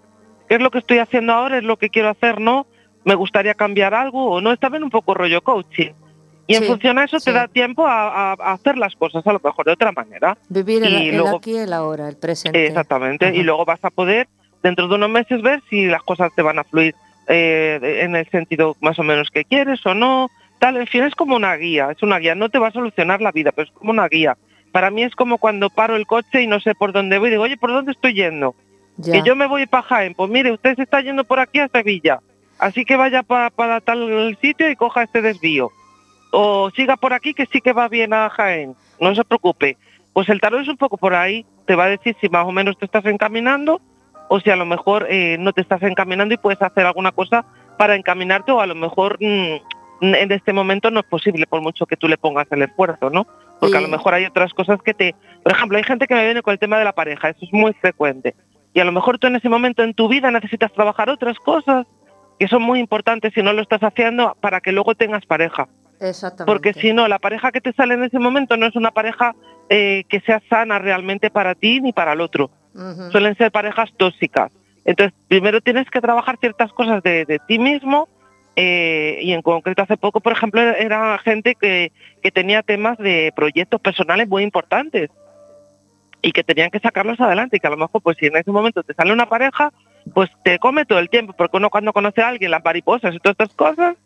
[0.49, 1.59] ¿Qué es lo que estoy haciendo ahora?
[1.59, 2.41] ¿Es lo que quiero hacer?
[2.41, 2.67] ¿No?
[3.05, 4.31] ¿Me gustaría cambiar algo?
[4.31, 4.53] ¿O no?
[4.53, 5.93] Está bien un poco rollo coaching.
[6.49, 7.25] Y en Sí, función a eso sí.
[7.27, 10.37] te da tiempo a, hacer las cosas a lo mejor de otra manera.
[10.49, 12.67] Vivir el, Y el luego- aquí y el ahora, el presente.
[12.67, 13.27] Exactamente.
[13.27, 13.35] Ajá.
[13.35, 14.29] Y luego vas a poder,
[14.63, 16.95] dentro de unos meses, ver si las cosas te van a fluir
[17.29, 20.31] eh, en el sentido más o menos que quieres o no.
[20.61, 21.91] Tal, en fin, es como una guía.
[21.91, 22.35] Es una guía.
[22.37, 24.37] No te va a solucionar la vida, pero es como una guía.
[24.73, 27.31] Para mí es como cuando paro el coche y no sé por dónde voy.
[27.31, 28.55] Digo, oye, ¿por dónde estoy yendo?
[28.99, 29.13] Ya.
[29.15, 30.15] Que yo me voy para Jaén.
[30.15, 32.21] Pues mire, usted se está yendo por aquí a Sevilla.
[32.59, 35.71] Así que vaya pa- para tal sitio y coja este desvío.
[36.31, 38.75] O siga por aquí que sí que va bien a Jaén.
[39.01, 39.77] No se preocupe.
[40.13, 41.45] Pues el tarot es un poco por ahí.
[41.67, 43.81] Te va a decir si más o menos te estás encaminando
[44.29, 47.45] o si a lo mejor eh, no te estás encaminando y puedes hacer alguna cosa
[47.79, 49.57] para encaminarte o a lo mejor mm,
[50.01, 53.27] en este momento no es posible por mucho que tú le pongas el esfuerzo, ¿no?
[53.61, 55.15] Porque a lo mejor hay otras cosas que te...
[55.43, 57.53] Por ejemplo, hay gente que me viene con el tema de la pareja, eso es
[57.53, 58.35] muy frecuente.
[58.75, 61.87] Y a lo mejor tú en ese momento en tu vida necesitas trabajar otras cosas
[62.39, 65.69] que son muy importantes si no lo estás haciendo para que luego tengas pareja.
[66.01, 66.45] Exactamente.
[66.47, 69.35] Porque si no, la pareja que te sale en ese momento no es una pareja
[69.69, 72.51] eh, que sea sana realmente para ti ni para el otro.
[73.11, 74.53] Suelen ser parejas tóxicas.
[74.85, 78.07] Entonces, primero tienes que trabajar ciertas cosas de, de ti mismo
[78.55, 81.93] eh, y en concreto hace poco, por ejemplo, era gente que,
[82.23, 85.11] que tenía temas de proyectos personales muy importantes
[86.23, 88.51] y que tenían que sacarlos adelante y que a lo mejor pues si en ese
[88.51, 89.73] momento te sale una pareja
[90.15, 93.19] pues te come todo el tiempo porque uno cuando conoce a alguien las mariposas y
[93.19, 93.97] todas estas cosas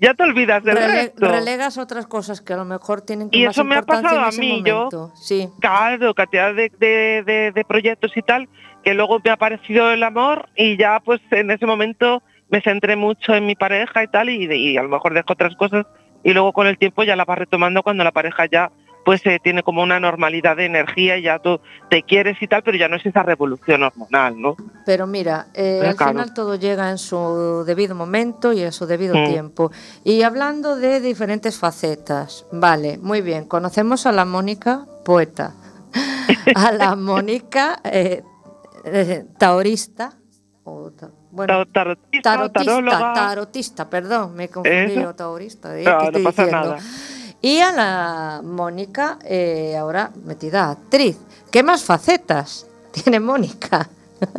[0.00, 3.44] ya te olvidas del Rele- resto relegas otras cosas que a lo mejor tienen Y
[3.44, 4.88] más eso me ha pasado a mí, yo-.
[5.14, 5.48] Sí.
[5.60, 8.48] Claro, cantidad de, de- de- de proyectos y tal,
[8.84, 12.96] que luego me ha parecido el amor y ya pues en ese momento me centré
[12.96, 15.86] mucho en mi pareja y tal y, y a lo mejor dejo otras cosas
[16.24, 18.70] y luego con el tiempo ya la vas retomando cuando la pareja ya
[19.04, 22.62] pues eh, tiene como una normalidad de energía y ya tú te quieres y tal,
[22.62, 24.56] pero ya no es esa revolución hormonal, ¿no?
[24.84, 26.12] Pero mira, eh, al claro.
[26.12, 29.26] final todo llega en su debido momento y a su debido Mm.
[29.26, 29.70] tiempo.
[30.04, 35.54] Y hablando de diferentes facetas, vale, muy bien, conocemos a la Mónica poeta,
[36.54, 38.22] a la Mónica eh,
[38.84, 40.12] eh, taorista,
[40.64, 45.00] o ta- bueno, Ta- Tarotista, tarotista, perdón, me Eso.
[45.00, 45.84] yo, taurista, ¿eh?
[45.84, 46.68] No, ¿Qué no pasa diciendo?
[46.70, 46.78] nada.
[47.40, 51.18] Y a la Mónica, eh, ahora metida actriz.
[51.52, 53.88] ¿Qué más facetas tiene Mónica?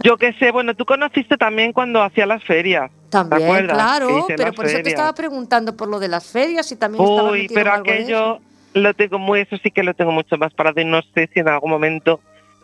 [0.03, 2.91] yo qué sé, bueno, tú conociste también cuando hacía las ferias.
[2.91, 3.73] ¿te También, acuerdas?
[3.77, 7.31] Claro, pero por eso te estaba preguntando por lo de las ferias y también estaba
[7.31, 8.41] Uy, metido pero en algo de aquello eso.
[8.73, 11.39] lo tengo muy, eso sí que lo tengo mucho más parado y no sé si
[11.39, 12.19] en algún momento,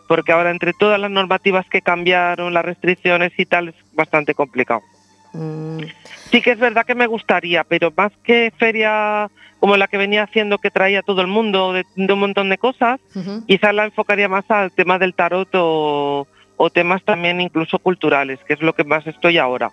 [0.06, 4.82] porque ahora entre todas las normativas que cambiaron, las restricciones y tal, es bastante complicado.
[5.36, 5.84] Mm,
[6.30, 9.30] Sí que es verdad que me gustaría, pero más que feria
[9.60, 12.58] como la que venía haciendo que traía todo el mundo de, de un montón de
[12.58, 13.44] cosas, ujú.
[13.46, 16.26] quizás la enfocaría más al tema del tarot o,
[16.56, 19.70] o temas también incluso culturales, que es lo que más estoy ahora.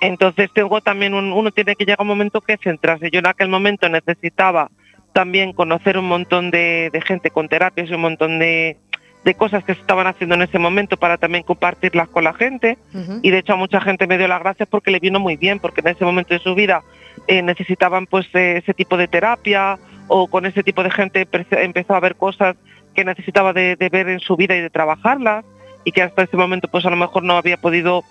[0.00, 3.10] Entonces tengo también un, uno tiene que llegar un momento que centrarse.
[3.10, 4.70] Yo en aquel momento necesitaba
[5.12, 8.78] también conocer un montón de, de gente con terapias y un montón de,
[9.24, 12.78] de cosas que se estaban haciendo en ese momento para también compartirlas con la gente.
[13.22, 15.58] Y de hecho a mucha gente me dio las gracias porque le vino muy bien,
[15.58, 16.82] porque en ese momento de su vida
[17.26, 21.46] eh, necesitaban pues eh, ese tipo de terapia o con ese tipo de gente empe-
[21.62, 22.56] empezó a ver cosas
[22.94, 25.44] que necesitaba de, de ver en su vida y de trabajarlas
[25.84, 28.02] y que hasta ese momento pues a lo mejor no había podido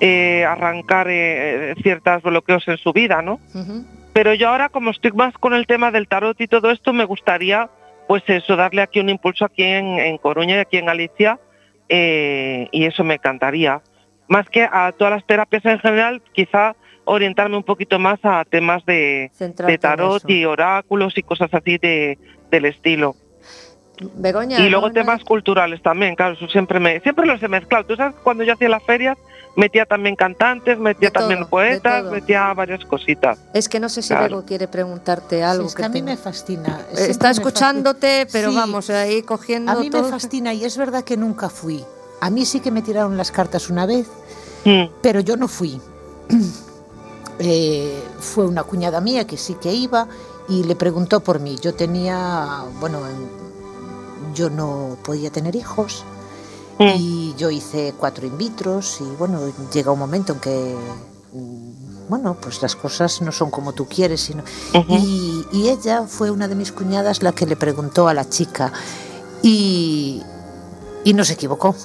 [0.00, 1.06] eh, arrancar
[1.82, 3.40] ciertos bloqueos en su vida, ¿no?
[4.12, 7.04] Pero yo ahora, como estoy más con el tema del tarot y todo esto, me
[7.04, 7.70] gustaría,
[8.06, 11.38] pues eso, darle aquí un impulso aquí en, en Coruña y aquí en Galicia,
[11.88, 13.80] eh, y eso me encantaría.
[14.28, 16.74] Más que a todas las terapias en general, quizá
[17.04, 22.18] orientarme un poquito más a temas de, de tarot y oráculos y cosas así de,
[22.50, 23.16] del estilo.
[24.16, 24.58] Begoña.
[24.60, 24.94] Y luego ¿no?
[24.94, 27.84] temas culturales también, claro, eso siempre me, siempre los he mezclado.
[27.84, 29.16] Tú sabes, cuando yo hacía las ferias,
[29.54, 33.38] metía también cantantes, metía De también poetas, metía varias cositas.
[33.54, 34.24] Es que no sé si Claro.
[34.24, 35.66] Bego quiere preguntarte Sí, algo.
[35.66, 36.80] es que a mí me fascina.
[36.80, 38.56] Eh, siempre Está me escuchándote, pero Sí.
[38.56, 39.70] vamos, ahí cogiendo.
[39.72, 41.84] A mí me fascina y es verdad que nunca fui.
[42.20, 44.06] A mí sí que me tiraron las cartas una vez,
[44.64, 44.84] Mm.
[45.02, 45.80] pero yo no fui.
[47.38, 50.06] Eh, fue una cuñada mía que sí que iba
[50.48, 51.56] y le preguntó por mí.
[51.60, 53.41] Yo tenía, bueno, en-
[54.34, 56.04] yo no podía tener hijos
[56.78, 56.84] Mm.
[56.96, 59.40] y yo hice cuatro in vitros y bueno,
[59.74, 60.74] llega un momento en que,
[61.32, 64.42] mm, bueno, pues las cosas no son como tú quieres, sino...
[64.88, 68.72] Y, y ella fue una de mis cuñadas la que le preguntó a la chica
[69.42, 70.22] y,
[71.04, 71.76] y no se equivocó.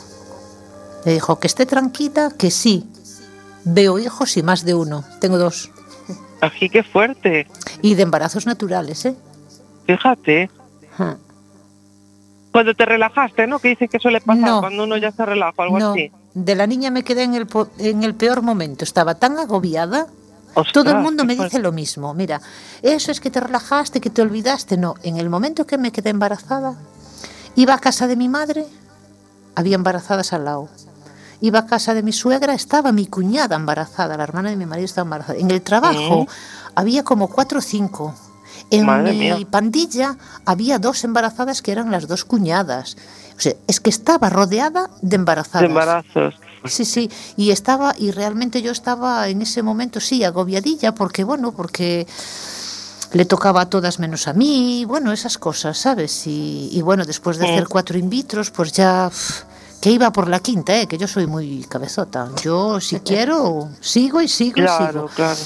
[1.06, 2.88] Le dijo que esté tranquila, que sí.
[3.66, 5.04] Veo hijos y más de uno.
[5.20, 5.70] Tengo dos.
[6.40, 7.46] Aquí qué fuerte,
[7.82, 9.16] Y de embarazos naturales, ¿eh?
[9.86, 10.50] fíjate.
[10.98, 11.18] Ja.
[12.58, 13.60] Cuando te relajaste, ¿no?
[13.60, 14.62] Que dicen que suele pasar No.
[14.62, 16.12] cuando uno ya se relaja algo No, así.
[16.34, 17.48] de la niña me quedé en el,
[17.78, 18.84] en el peor momento.
[18.84, 20.08] Estaba tan agobiada.
[20.56, 22.16] Ostras, Todo el mundo me dice lo mismo.
[22.16, 22.42] Mira,
[22.82, 24.76] eso es que te relajaste, que te olvidaste.
[24.76, 26.74] No, en el momento que me quedé embarazada,
[27.56, 28.66] iba a casa de mi madre,
[29.54, 30.68] había embarazadas al lado.
[31.42, 34.86] Iba a casa de mi suegra, estaba mi cuñada embarazada, la hermana de mi marido
[34.86, 35.38] estaba embarazada.
[35.38, 36.28] En el trabajo ¿Eh?
[36.74, 38.16] había como cuatro o cinco.
[38.72, 39.38] En Madre mi mía.
[39.50, 42.98] pandilla había dos embarazadas que eran las dos cuñadas.
[43.38, 45.62] O sea, es que estaba rodeada de embarazadas.
[45.62, 46.36] De embarazos.
[46.66, 51.52] Sí, sí, y estaba, y realmente yo estaba en ese momento, sí, agobiadilla, porque bueno,
[51.54, 52.08] porque
[53.14, 56.28] le tocaba a todas menos a mí, bueno, esas cosas, ¿sabes?
[56.28, 57.52] Y, y bueno, después de Mm.
[57.54, 59.10] hacer cuatro in vitros, pues ya,
[59.80, 60.88] que iba por la quinta, ¿eh?
[60.88, 62.30] Que yo soy muy cabezota.
[62.44, 65.08] Yo, si quiero, sigo y sigo y Claro, sigo.
[65.16, 65.40] claro.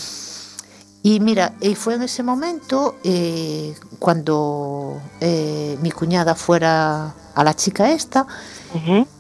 [1.04, 7.56] Y mira, y fue en ese momento eh, cuando eh, mi cuñada fuera a la
[7.56, 8.28] chica esta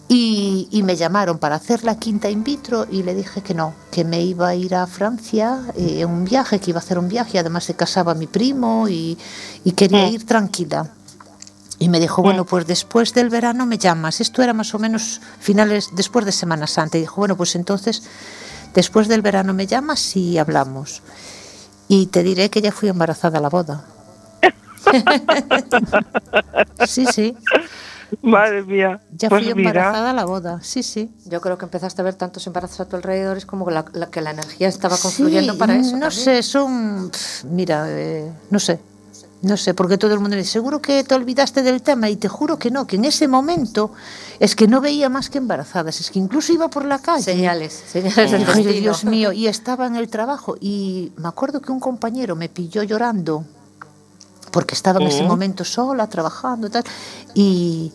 [0.07, 3.73] y, y me llamaron para hacer la quinta in vitro y le dije que no,
[3.89, 6.99] que me iba a ir a Francia eh, en un viaje, que iba a hacer
[6.99, 9.17] un viaje, además se casaba mi primo y,
[9.63, 10.91] y quería ir tranquila.
[11.79, 14.21] Y me dijo, bueno, pues después del verano me llamas.
[14.21, 16.99] Esto era más o menos finales, después de Semana Santa.
[16.99, 18.03] Y dijo, bueno, pues entonces
[18.75, 21.01] después del verano me llamas y hablamos.
[21.93, 23.83] Y te diré que ya fui embarazada a la boda.
[26.87, 27.35] sí, sí,
[28.21, 29.01] Madre mía.
[29.11, 30.59] ya pues fui mira, embarazada a la boda.
[30.61, 31.11] Sí, sí.
[31.25, 34.09] Yo creo que empezaste a ver tantos embarazos a tu alrededor, es como la, la-
[34.09, 35.97] que la energía estaba confluyendo Sí, para eso.
[35.97, 36.11] No también.
[36.11, 37.11] sé, son.
[37.49, 38.79] Mira, eh, no sé.
[39.41, 42.15] No sé, porque todo el mundo me dice, seguro que te olvidaste del tema y
[42.15, 43.91] te juro que no, que en ese momento
[44.39, 47.23] es que no veía más que embarazadas, es que incluso iba por la calle.
[47.23, 48.81] Señales, señales.
[48.81, 52.83] Dios mío, y estaba en el trabajo y me acuerdo que un compañero me pilló
[52.83, 53.45] llorando
[54.51, 55.27] porque estaba en ese Mm.
[55.27, 56.83] momento sola, trabajando y tal,
[57.33, 57.91] y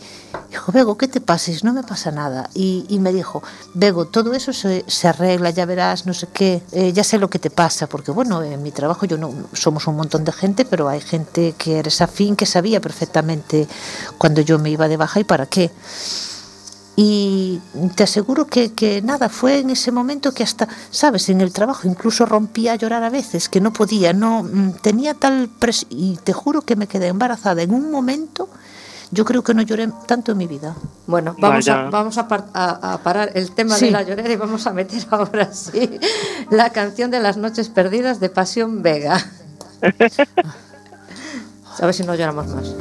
[0.50, 1.62] dijo, Bego, ¿qué te pases?
[1.64, 2.48] No me pasa nada.
[2.54, 3.42] Y, y me dijo,
[3.74, 7.28] Bego, todo eso se, se arregla, ya verás, no sé qué, eh, ya sé lo
[7.28, 10.64] que te pasa, porque bueno, en mi trabajo yo no, somos un montón de gente,
[10.64, 13.68] pero hay gente que eres afín, que sabía perfectamente
[14.18, 15.70] cuando yo me iba de baja y para qué.
[16.98, 17.60] Y
[17.94, 21.86] te aseguro que, que nada, fue en ese momento que hasta, sabes, en el trabajo
[21.86, 26.16] incluso rompía a llorar a veces, que no podía, no mm, tenía tal pres y
[26.24, 28.48] te juro que me quedé embarazada en un momento,
[29.10, 30.74] yo creo que no lloré tanto en mi vida.
[31.06, 33.84] Bueno, vamos, a, vamos a, par- a- a parar el tema Sí.
[33.86, 36.00] de la llorera y vamos a meter ahora sí
[36.50, 39.22] la canción de las noches perdidas de Pasión Vega.
[41.78, 42.74] A ver si no lloramos más.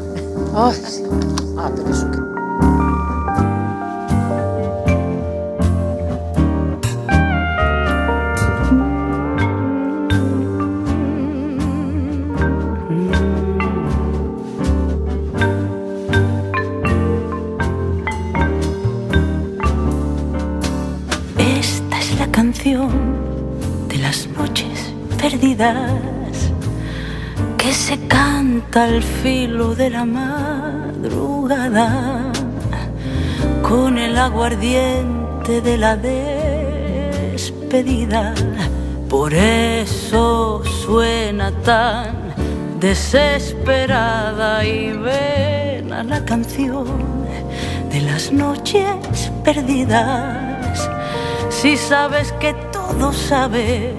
[0.55, 1.03] Ay, sí.
[1.57, 2.09] Ah, pero eso
[22.66, 25.91] de las noches perdidas
[27.59, 31.51] que se canta al filo de la madrugada
[33.61, 37.53] con el aguardiente de la despedida.
[39.11, 42.34] Por eso suena tan
[42.80, 46.88] desesperada y ven a la canción
[47.91, 50.54] de las noches perdidas.
[51.66, 53.95] Si sabes que todo sabe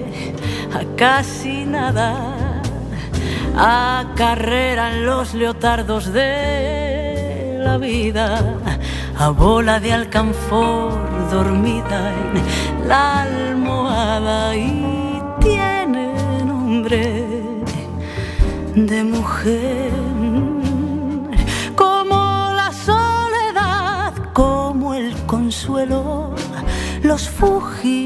[0.73, 2.61] a casi nada,
[3.57, 8.55] a carrera en los leotardos de la vida,
[9.19, 10.93] a bola de alcanfor
[11.29, 16.13] dormida en la almohada y tiene
[16.45, 17.25] nombre
[18.75, 20.16] de mujer.
[27.03, 27.97] Los fugitivos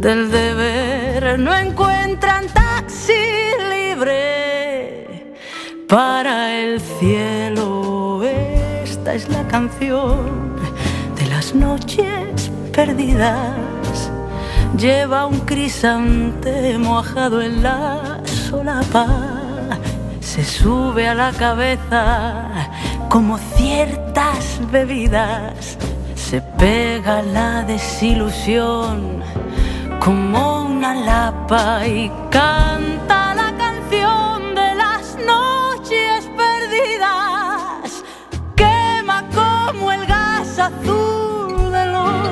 [0.00, 3.12] del deber no encuentran taxi
[3.70, 5.34] libre
[5.88, 8.22] para el cielo.
[8.24, 10.56] Esta es la canción
[11.16, 14.10] de las noches perdidas.
[14.76, 19.06] Lleva un crisante mojado en la solapa.
[20.20, 22.68] Se sube a la cabeza
[23.08, 25.78] como ciertas bebidas.
[26.28, 29.22] Se pega la desilusión
[30.00, 38.02] como una lapa y canta la canción de las noches perdidas.
[38.56, 42.28] Quema como el gas azul de los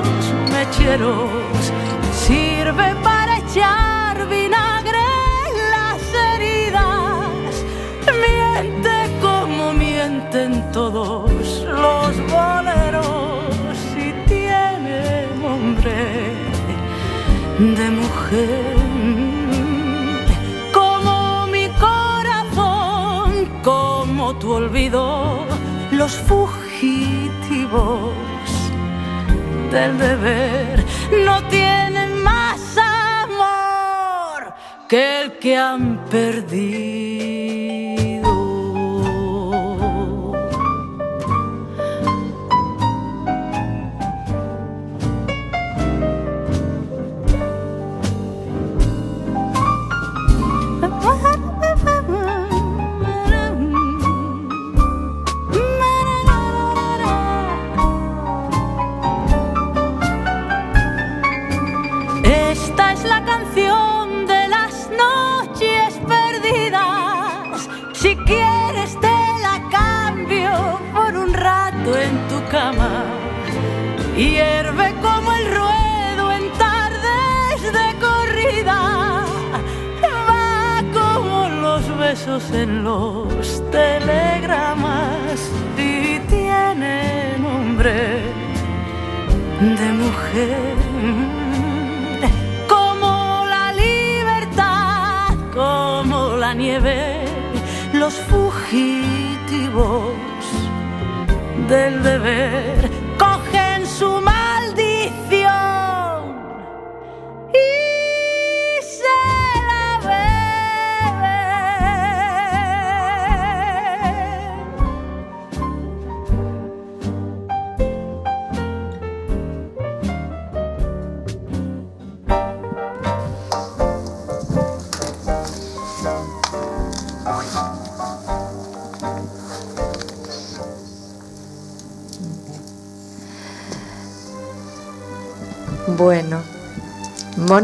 [0.51, 1.71] mecheros.
[2.11, 5.07] Sirve para echar vinagre
[5.71, 6.01] las
[6.33, 7.63] heridas.
[8.23, 11.34] Miente como mienten todos
[17.59, 18.75] de mujer.
[20.73, 25.45] Como mi corazón, como tu olvido,
[25.91, 28.11] los fugitivos
[29.71, 30.83] del deber
[31.25, 34.53] no tienen más amor
[34.89, 37.34] que el que han perdido.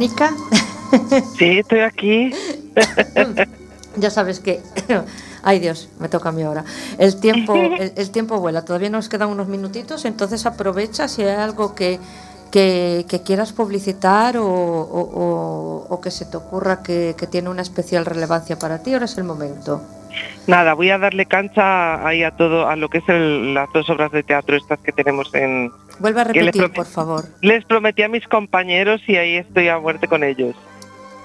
[0.02, 0.34] Mónica,
[1.38, 2.32] Sí, estoy aquí.
[3.98, 4.60] ya sabes que...
[5.44, 6.66] Ay Dios, me toca a mí ahora.
[6.98, 11.36] El tiempo, el, el tiempo vuela, todavía nos quedan unos minutitos, entonces aprovecha si hay
[11.36, 12.00] algo que,
[12.52, 18.06] que, que quieras publicitar o, o- que se te ocurra que, que tiene una especial
[18.06, 19.82] relevancia para ti, ahora es el momento.
[20.48, 23.88] Nada, voy a darle cancha ahí a todo, a lo que es el- las dos
[23.92, 25.72] obras de teatro estas que tenemos en...
[26.00, 27.26] Vuelve a repetir, por favor.
[27.42, 30.56] Les prometí a mis compañeros y ahí estoy a muerte con ellos.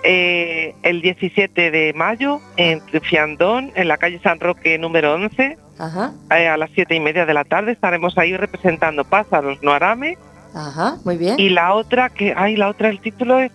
[0.03, 6.13] Eh, el 17 de mayo en Fiandón, en la calle San Roque número 11, Ajá,
[6.31, 10.17] eh, a las siete y media de la tarde estaremos ahí representando Pájaros no Arame
[10.57, 11.39] ajá, muy bien.
[11.39, 13.53] y la otra que ay la otra el título es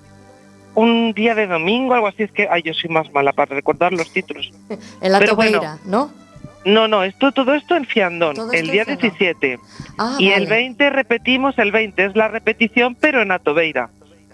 [0.75, 3.91] un día de domingo algo así es que ay yo soy más mala para recordar
[3.91, 4.51] los títulos
[5.01, 6.11] En la pero bueno, tobeira, ¿no?
[6.63, 9.17] no no esto todo esto en Fiandón el día en Fiandón.
[9.17, 9.59] 17
[9.97, 10.55] Ah, y el vale.
[10.55, 13.89] 20 repetimos el 20 es la repetición pero en Atobeira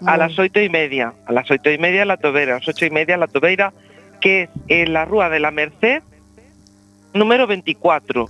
[0.06, 2.84] a las ocho y media a las ocho y media la Tobeira a las ocho
[2.86, 3.72] y media la Tobeira
[4.20, 6.02] que es en la Rúa de la Merced
[7.14, 8.28] número 24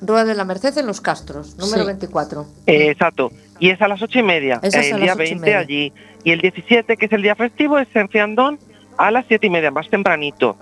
[0.00, 1.86] Rúa de la Merced en Los Castros, número Sí.
[1.86, 2.46] 24.
[2.66, 3.30] Eh, exacto.
[3.58, 4.60] Y es a las ocho y media.
[4.62, 5.58] Es el día las ocho y 20 media.
[5.58, 5.92] allí.
[6.24, 8.58] Y el 17, que es el día festivo, es en Fiandón
[8.98, 10.56] a las siete y media, más tempranito.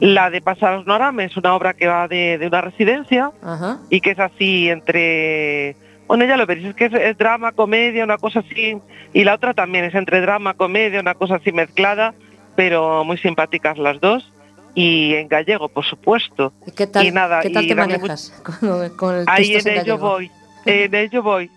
[0.00, 3.78] La de Pasaros Norame es una obra que va de, de una residencia Ajá.
[3.90, 5.76] y que es así entre...
[6.06, 8.78] Bueno, ya lo veréis, es que es, es drama, comedia, una cosa así.
[9.12, 12.14] Y la otra también es entre drama, comedia, una cosa así mezclada,
[12.56, 14.32] pero muy simpáticas las dos.
[14.74, 16.52] Y en gallego, por supuesto.
[16.66, 19.68] ¿Y qué tal, Y nada, ¿qué tal y te manejas con, con el Ahí texto
[19.68, 20.08] en ello gallego?
[20.08, 20.30] voy,
[20.66, 21.50] en ello voy.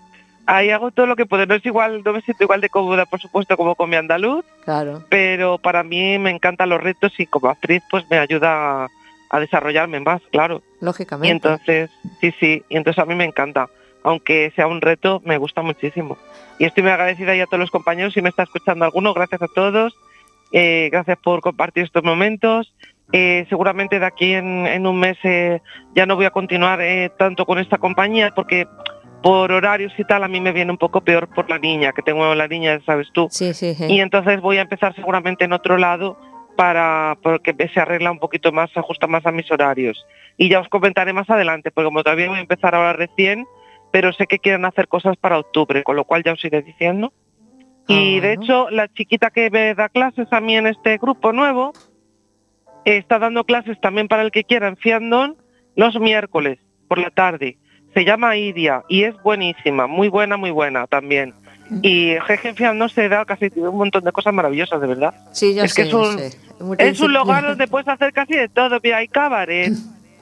[0.45, 1.45] Ahí hago todo lo que puedo.
[1.45, 4.43] No es igual, no me siento igual de cómoda, por supuesto, como con mi andaluz,
[4.65, 8.89] Claro, pero para mí me encantan los retos y como actriz pues me ayuda
[9.29, 10.61] a, desarrollarme más, claro.
[10.81, 11.31] Y lógicamente.
[11.31, 11.89] entonces,
[12.19, 13.69] sí, sí, y entonces a mí me encanta.
[14.03, 16.17] Aunque sea un reto, me gusta muchísimo.
[16.59, 19.41] Y estoy muy agradecida ya a todos los compañeros, si me está escuchando alguno, gracias
[19.41, 19.95] a todos.
[20.51, 22.73] Eh, gracias por compartir estos momentos.
[23.15, 25.61] Eh, seguramente de aquí en, en un mes eh,
[25.95, 28.65] ya no voy a continuar eh, tanto con esta compañía porque
[29.21, 32.01] por horarios y tal a mí me viene un poco peor por la niña, que
[32.01, 33.27] tengo la niña, sabes tú.
[33.29, 33.85] Sí, sí, sí.
[33.87, 36.17] Y entonces voy a empezar seguramente en otro lado
[36.57, 40.03] para porque se arregla un poquito más, se ajusta más a mis horarios.
[40.35, 43.45] Y ya os comentaré más adelante, porque como todavía voy a empezar ahora recién,
[43.91, 47.13] pero sé que quieren hacer cosas para octubre, con lo cual ya os iré diciendo.
[47.87, 48.41] Y Ah, de bueno.
[48.43, 51.73] hecho, la chiquita que me da clases a mí en este grupo nuevo,
[52.85, 55.37] está dando clases también para el que quiera en Fiandón
[55.75, 57.57] los miércoles por la tarde.
[57.93, 61.33] Se llama Idia y es buenísima, muy buena, muy buena también.
[61.81, 65.13] Y Jeje en Fiandón se da casi un montón de cosas maravillosas, de verdad.
[65.31, 66.37] Sí, ya es que sé, es un- sé.
[66.79, 68.79] Es un lugar donde puedes hacer casi de todo.
[68.83, 69.71] Mira, hay cabaret,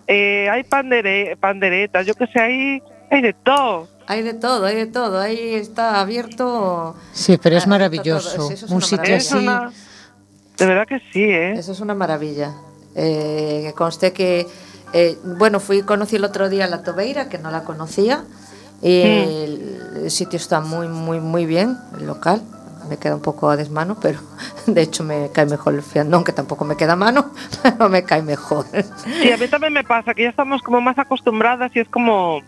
[0.08, 3.88] eh, hay pandere, panderetas, yo que sé, hay, hay de todo.
[4.08, 5.20] Hay de todo, hay de todo.
[5.20, 6.96] Ahí está abierto.
[7.14, 8.36] Sí, pero es maravilloso.
[8.36, 9.38] todo, es Un sitio así.
[9.38, 9.72] una...
[10.58, 11.54] De verdad que sí, ¿eh?
[11.54, 12.54] Eso es una maravilla.
[12.96, 14.48] Eh, que conste que,
[14.94, 18.24] eh, bueno, fui conocí el otro día la Tobeira, que no la conocía.
[18.82, 22.42] Y el, el sitio está muy, muy, muy bien, el local.
[22.90, 24.20] Me queda un poco a desmano, pero
[24.68, 27.32] de hecho me cae mejor el fiandón, que tampoco me queda a mano,
[27.64, 28.66] pero me cae mejor.
[29.22, 32.42] Sí, a mí también me pasa que ya estamos como más acostumbradas y es como...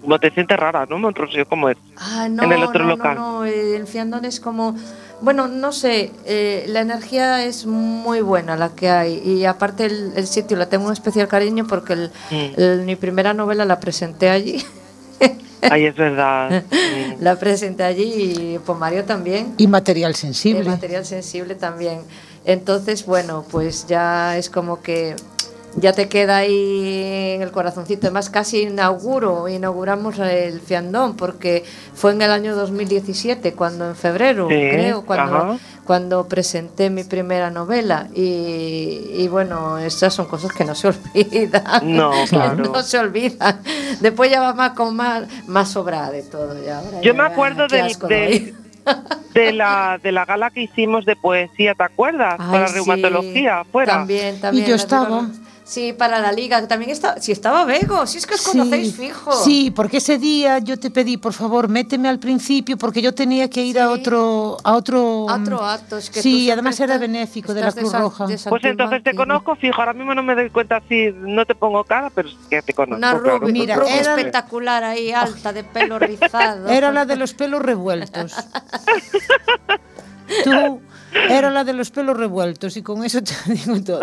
[0.00, 0.98] Como te sientes rara, ¿no?
[0.98, 1.78] Montrosio, como es.
[1.96, 3.14] Ah, no, En el otro no, local.
[3.14, 4.76] no, no, el fiandón es como,
[5.20, 10.12] bueno, no sé, eh, la energía es muy buena la que hay y aparte el,
[10.16, 12.60] el sitio le tengo un especial cariño porque el- Mm.
[12.60, 14.64] el- mi primera novela la presenté allí,
[15.70, 16.62] Ay, es verdad.
[17.20, 18.02] La presenté allí
[18.54, 20.64] y por Mario también, Y material sensible.
[20.64, 22.00] material sensible también.
[22.44, 25.16] Entonces, bueno, pues ya es como que
[25.76, 28.06] ya te queda ahí en el corazoncito.
[28.06, 31.64] Además, casi inauguro, inauguramos el Fiandón, porque
[31.94, 35.58] fue en el año 2017, cuando en febrero, Sí, creo, cuando, ajá.
[35.84, 38.08] cuando presenté mi primera novela.
[38.14, 41.64] Y, y bueno, esas son cosas que no se olvidan.
[41.82, 42.56] No, claro.
[42.72, 43.60] no se olvidan.
[44.00, 46.54] Después ya va más con más, más sobrada de todo.
[46.64, 47.94] Ya, ahora Yo ya, me acuerdo del-
[49.34, 52.36] de- la de la gala que hicimos de poesía, ¿te acuerdas?
[52.38, 53.94] Ay, Para sí, reumatología, fuera.
[53.94, 54.64] También, también.
[54.64, 55.26] Y yo estaba.
[55.66, 56.68] Sí, para la liga.
[56.68, 57.18] También estaba.
[57.20, 59.32] Si estaba Bego, si es que os conocéis fijo.
[59.32, 63.48] Sí, porque ese día yo te pedí, por favor, méteme al principio, porque yo tenía
[63.48, 65.26] que ir a otro, a otro.
[65.30, 68.26] A otro acto, es que tú sí, además era benéfico de la Cruz San- Roja.
[68.26, 71.54] de Pues entonces te conozco, fijo, ahora mismo no me doy cuenta si no te
[71.54, 72.98] pongo cara, pero es que te conozco.
[72.98, 73.38] Una claro.
[73.38, 76.68] rubia, Mira, rubia era- espectacular ahí, alta, de pelo rizado.
[76.68, 78.34] Era la de los pelos revueltos.
[80.44, 80.80] Tú
[81.30, 84.00] era la de los pelos revueltos y con eso te digo todo.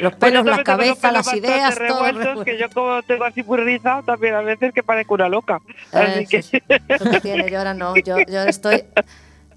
[0.00, 1.84] Los pelos, la cabeza, los pelos las ideas, todo.
[1.84, 2.44] revueltos, revuelto.
[2.44, 5.60] que yo como tengo así muy rizado también a veces que parezco una loca.
[5.92, 8.84] Así Eh, que sí, sí, eso que tiene, yo ahora no, yo, yo estoy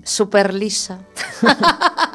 [0.04, 1.00] súper lisa.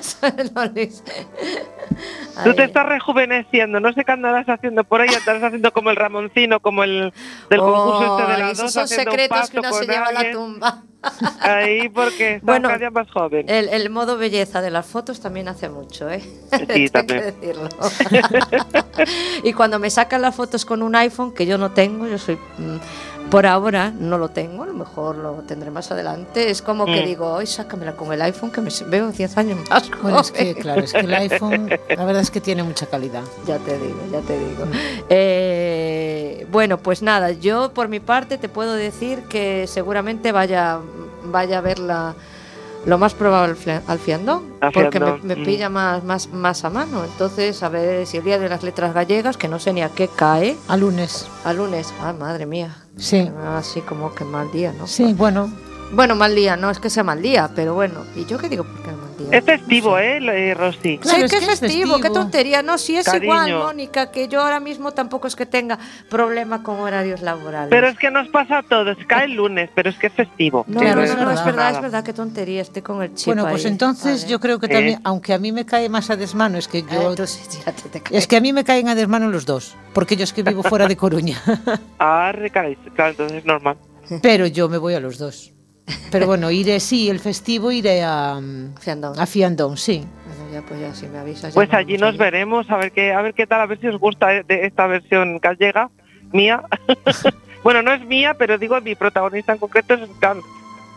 [2.44, 5.96] Tú te estás rejuveneciendo, no sé qué andarás haciendo por ahí, andarás haciendo como el
[5.96, 7.12] Ramoncino, como el
[7.50, 10.82] del concurso este de las esos dos, un secretos que se lleva a la tumba.
[11.40, 13.48] Ahí porque estás Bueno, cada día más joven.
[13.48, 16.20] El, el modo belleza de las fotos también hace mucho, ¿eh?
[16.20, 17.20] Sí, también.
[17.20, 17.68] que decirlo.
[19.42, 22.36] y cuando me sacan las fotos con un iPhone, que yo no tengo, yo soy...
[22.36, 22.76] mm,
[23.32, 26.50] por ahora no lo tengo, a lo mejor lo tendré más adelante.
[26.50, 27.04] Es como que Mm.
[27.06, 30.40] digo, hoy sácamela con el iPhone que me veo 10 años más Bueno, es que
[30.50, 30.54] joven".
[30.62, 33.22] claro, es que el iPhone, la verdad es que tiene mucha calidad.
[33.46, 34.64] Ya te digo, ya te digo.
[35.08, 40.78] Eh, bueno, pues nada, yo por mi parte te puedo decir que seguramente vaya,
[41.24, 42.14] vaya a verla
[42.86, 45.44] lo más probable al fia- al fiandón, Al porque me, Fiandón, me mm.
[45.44, 47.04] pilla más, más, más a mano.
[47.04, 49.88] Entonces, a ver si el día de las letras gallegas, que no sé ni a
[49.90, 51.26] qué cae, A lunes.
[51.44, 52.76] a lunes, ah, madre mía.
[52.96, 53.30] Sí.
[53.56, 54.86] Así como que mal día, ¿no?
[54.86, 55.50] Sí, bueno,
[55.94, 58.00] Bueno, mal día, no es que sea mal día, pero bueno.
[58.16, 59.11] ¿Y yo qué digo por qué mal día?
[59.30, 60.98] Es festivo, ¿eh, eh, Rosy?
[60.98, 62.62] Claro, sé es que es es festivo, qué tontería.
[62.62, 63.24] No, si es Cariño.
[63.24, 65.78] igual, Mónica, que yo ahora mismo tampoco es que tenga
[66.10, 67.70] problema con horarios laborales.
[67.70, 70.64] Pero es que nos pasa a todos, cae el lunes, pero es que es festivo.
[70.68, 71.44] no, Sí, no, Claro, no, es no, es verdad.
[71.46, 73.70] verdad, es verdad, qué tontería, estoy con el chip bueno, pues ahí.
[73.72, 74.30] entonces Vale.
[74.32, 74.70] yo creo que Eh.
[74.70, 77.12] también, aunque a mí me cae más a desmano, es que yo...
[77.12, 78.18] Eh, tú sí, ya te- te caes.
[78.22, 80.62] Es que a mí me caen a desmano los dos, porque yo es que vivo
[80.62, 81.40] fuera de Coruña,
[81.98, 83.76] Ah, recaéis, claro, entonces es normal.
[84.20, 85.52] pero yo me voy a los dos.
[86.10, 89.18] Pero bueno, iré, sí, el festivo iré a, mm, Fiandón.
[89.18, 90.04] a Fiandón, sí.
[90.26, 91.52] Bueno, ya pues ya si me avisas.
[91.52, 93.88] ya Pues allí nos veremos, a ver qué, a ver qué tal, a ver si
[93.88, 95.90] os gusta eh, de esta versión gallega,
[96.32, 96.62] mía.
[97.64, 100.08] bueno, no es mía, pero digo mi protagonista en concreto es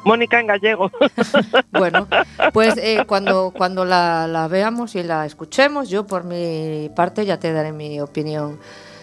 [0.03, 0.91] Mónica en gallego.
[1.71, 2.07] Bueno,
[2.53, 7.37] pues eh, cuando, cuando la, la veamos y la escuchemos, yo por mi parte ya
[7.37, 8.59] te daré mi opinión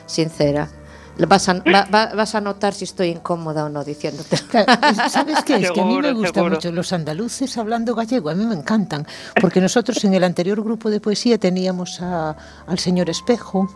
[0.06, 0.68] sincera.
[1.28, 4.36] Vas a, va- va- vas a notar si estoy incómoda o no diciéndote.
[4.50, 4.72] Claro,
[5.10, 5.56] ¿Sabes qué?
[5.56, 6.54] Es que a mí me Seguro, gusta seguro.
[6.56, 9.06] mucho los andaluces hablando gallego, a mí me encantan,
[9.40, 12.34] porque nosotros en el anterior grupo de poesía teníamos a-
[12.66, 13.68] al señor Espejo,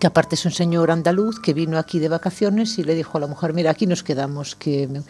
[0.00, 3.20] que aparte es un señor andaluz que vino aquí de vacaciones y le dijo a
[3.20, 5.02] la mujer, mira, aquí nos quedamos, que me-".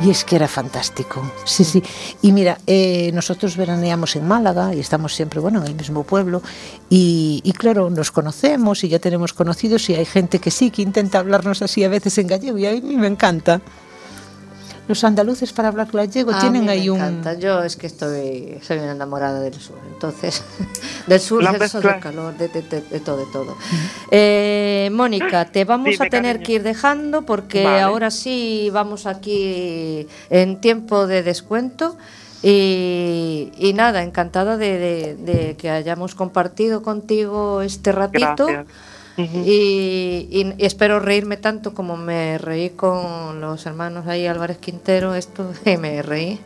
[0.00, 1.82] y es que era fantástico, sí, sí.
[2.22, 6.42] Y mira, eh, nosotros veraneamos en Málaga y estamos siempre, bueno, en el mismo pueblo,
[6.88, 10.82] y, y claro, nos conocemos y ya tenemos conocidos y hay gente que sí, que
[10.82, 13.60] intenta hablarnos así a veces en gallego y a mí me encanta.
[14.88, 16.98] Los andaluces para hablar gallego A tienen mí me ahí un...
[16.98, 17.34] encanta.
[17.34, 20.44] Yo es que estoy, soy una enamorada del sur, entonces,
[21.08, 23.56] del sur, La del sol, del calor, de, de- de- de todo, de todo.
[24.12, 26.46] Eh, Mónica, te vamos Dime, a tener cariño.
[26.46, 27.80] que ir dejando porque Vale.
[27.80, 31.96] ahora sí vamos aquí en tiempo de descuento.
[32.42, 38.46] Y, y nada, encantada de, de- de que hayamos compartido contigo este ratito.
[38.46, 38.66] Gracias.
[39.16, 45.14] Y, y- y espero reírme tanto como me reí con los hermanos ahí Álvarez Quintero,
[45.14, 45.50] esto
[45.80, 46.38] me reí.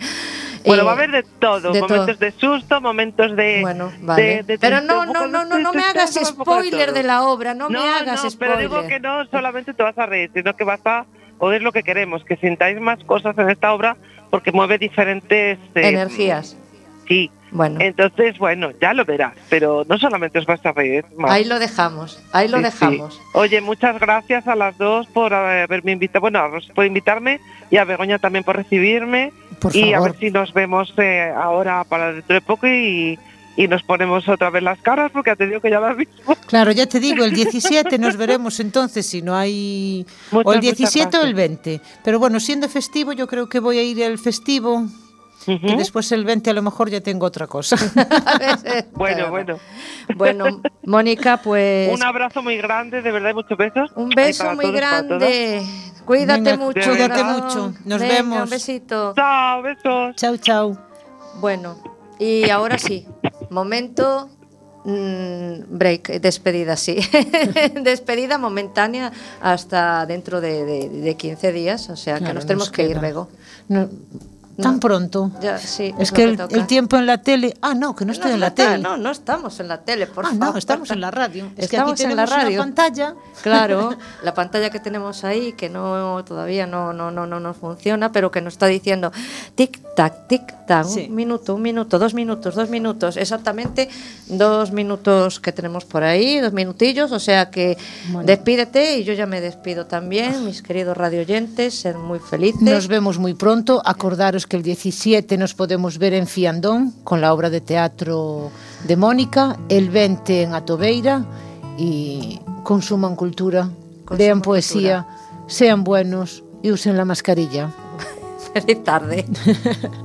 [0.64, 2.16] Bueno, Eh, va a haber de todo, de momentos todo.
[2.18, 3.59] de susto, momentos de...
[3.62, 4.23] Bueno, vale.
[4.23, 7.71] de- de pero no, no, no, no, no me hagas spoiler de la obra, no,
[7.71, 8.59] me hagas no, spoiler.
[8.59, 11.07] pero digo que no solamente te vas a reír, sino que vas a
[11.39, 13.97] oír lo que queremos, que sintáis más cosas en esta obra
[14.29, 15.59] porque mueve diferentes...
[15.75, 16.57] eh, Energías.
[17.09, 17.31] Sí.
[17.53, 21.05] Bueno, Entonces, bueno, ya lo verás, pero no solamente os vas a reír.
[21.17, 21.31] más.
[21.33, 23.15] ahí lo dejamos, ahí lo Sí, dejamos.
[23.15, 23.21] sí.
[23.33, 27.41] Oye, muchas gracias a las dos por haberme invitado, bueno, a por invitarme
[27.71, 29.33] y a Begoña también por recibirme.
[29.61, 30.11] Por y a favor.
[30.13, 33.19] ver si nos vemos eh, ahora para dentro de poco y,
[33.57, 36.15] y nos ponemos otra vez las caras porque te digo que ya las mismo.
[36.47, 40.07] Claro, ya te digo, el 17 nos veremos entonces si no hay...
[40.31, 41.65] o Muchas, el muchas 17 o el gracias.
[41.65, 41.81] 20.
[42.05, 44.87] Pero bueno, siendo festivo, yo creo que voy a ir al festivo.
[45.45, 47.76] Que después el 20 a lo mejor ya tengo otra cosa.
[48.93, 49.59] bueno, bueno.
[50.16, 51.93] Bueno, Mónica, pues...
[51.93, 53.91] Un abrazo muy grande, de verdad, y muchos besos.
[53.95, 55.62] Un beso muy grande.
[56.05, 56.91] Cuídate mucho.
[56.91, 57.74] Cuídate mucho.
[57.84, 58.43] Nos vemos.
[58.43, 59.14] Un besito.
[59.14, 60.16] Chao, besos.
[60.16, 60.76] Chao, chao.
[61.36, 61.76] Bueno,
[62.18, 63.07] y ahora sí,
[63.51, 64.28] momento
[64.84, 66.99] mm, break, despedida, sí.
[67.82, 73.28] despedida momentánea hasta dentro de, 15 días, o sea que nos tenemos que ir luego.
[74.63, 75.31] Tan pronto.
[75.41, 77.55] Ya, sí, es, que, el, tiempo en la tele.
[77.61, 78.79] Ah, no, que no estoy en la tele.
[78.79, 80.55] No, no estamos en la tele, por ah, favor.
[80.55, 81.51] No, estamos en la radio.
[81.57, 82.63] Es estamos que aquí en la radio.
[82.63, 83.15] Una pantalla.
[83.43, 88.13] Claro, la pantalla que tenemos ahí, que no todavía no, no, no, no nos funciona,
[88.13, 89.13] pero que nos está diciendo
[89.55, 93.89] tic tac, tic tac, un minuto, un minuto, dos minutos, dos minutos, exactamente
[94.29, 97.77] dos minutos que tenemos por ahí, dos minutillos, o sea que
[98.25, 102.63] despídete y yo ya me despido también, mis queridos radioyentes, ser muy felices.
[102.63, 107.33] Nos vemos muy pronto, acordaros que el 17 nos podemos ver en Fiandón con la
[107.33, 108.51] obra de teatro
[108.87, 111.25] de Mónica, el 20 en Atobeira
[111.79, 113.71] y consuman cultura,
[114.11, 115.07] lean poesía,
[115.47, 117.71] sean buenos y usen la mascarilla.
[118.53, 119.25] Feliz tarde.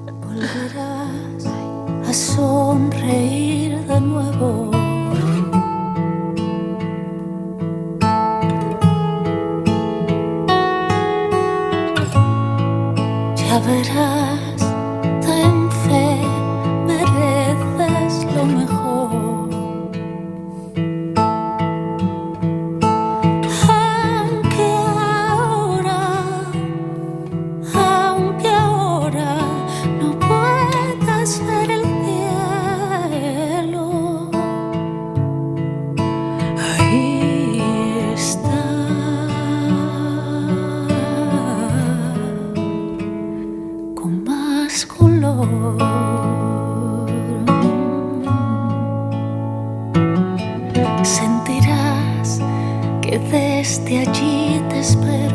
[0.05, 1.45] Volverás
[2.07, 4.74] a sonreír de nuevo.
[13.55, 14.44] Ya verás
[53.85, 54.24] desde allí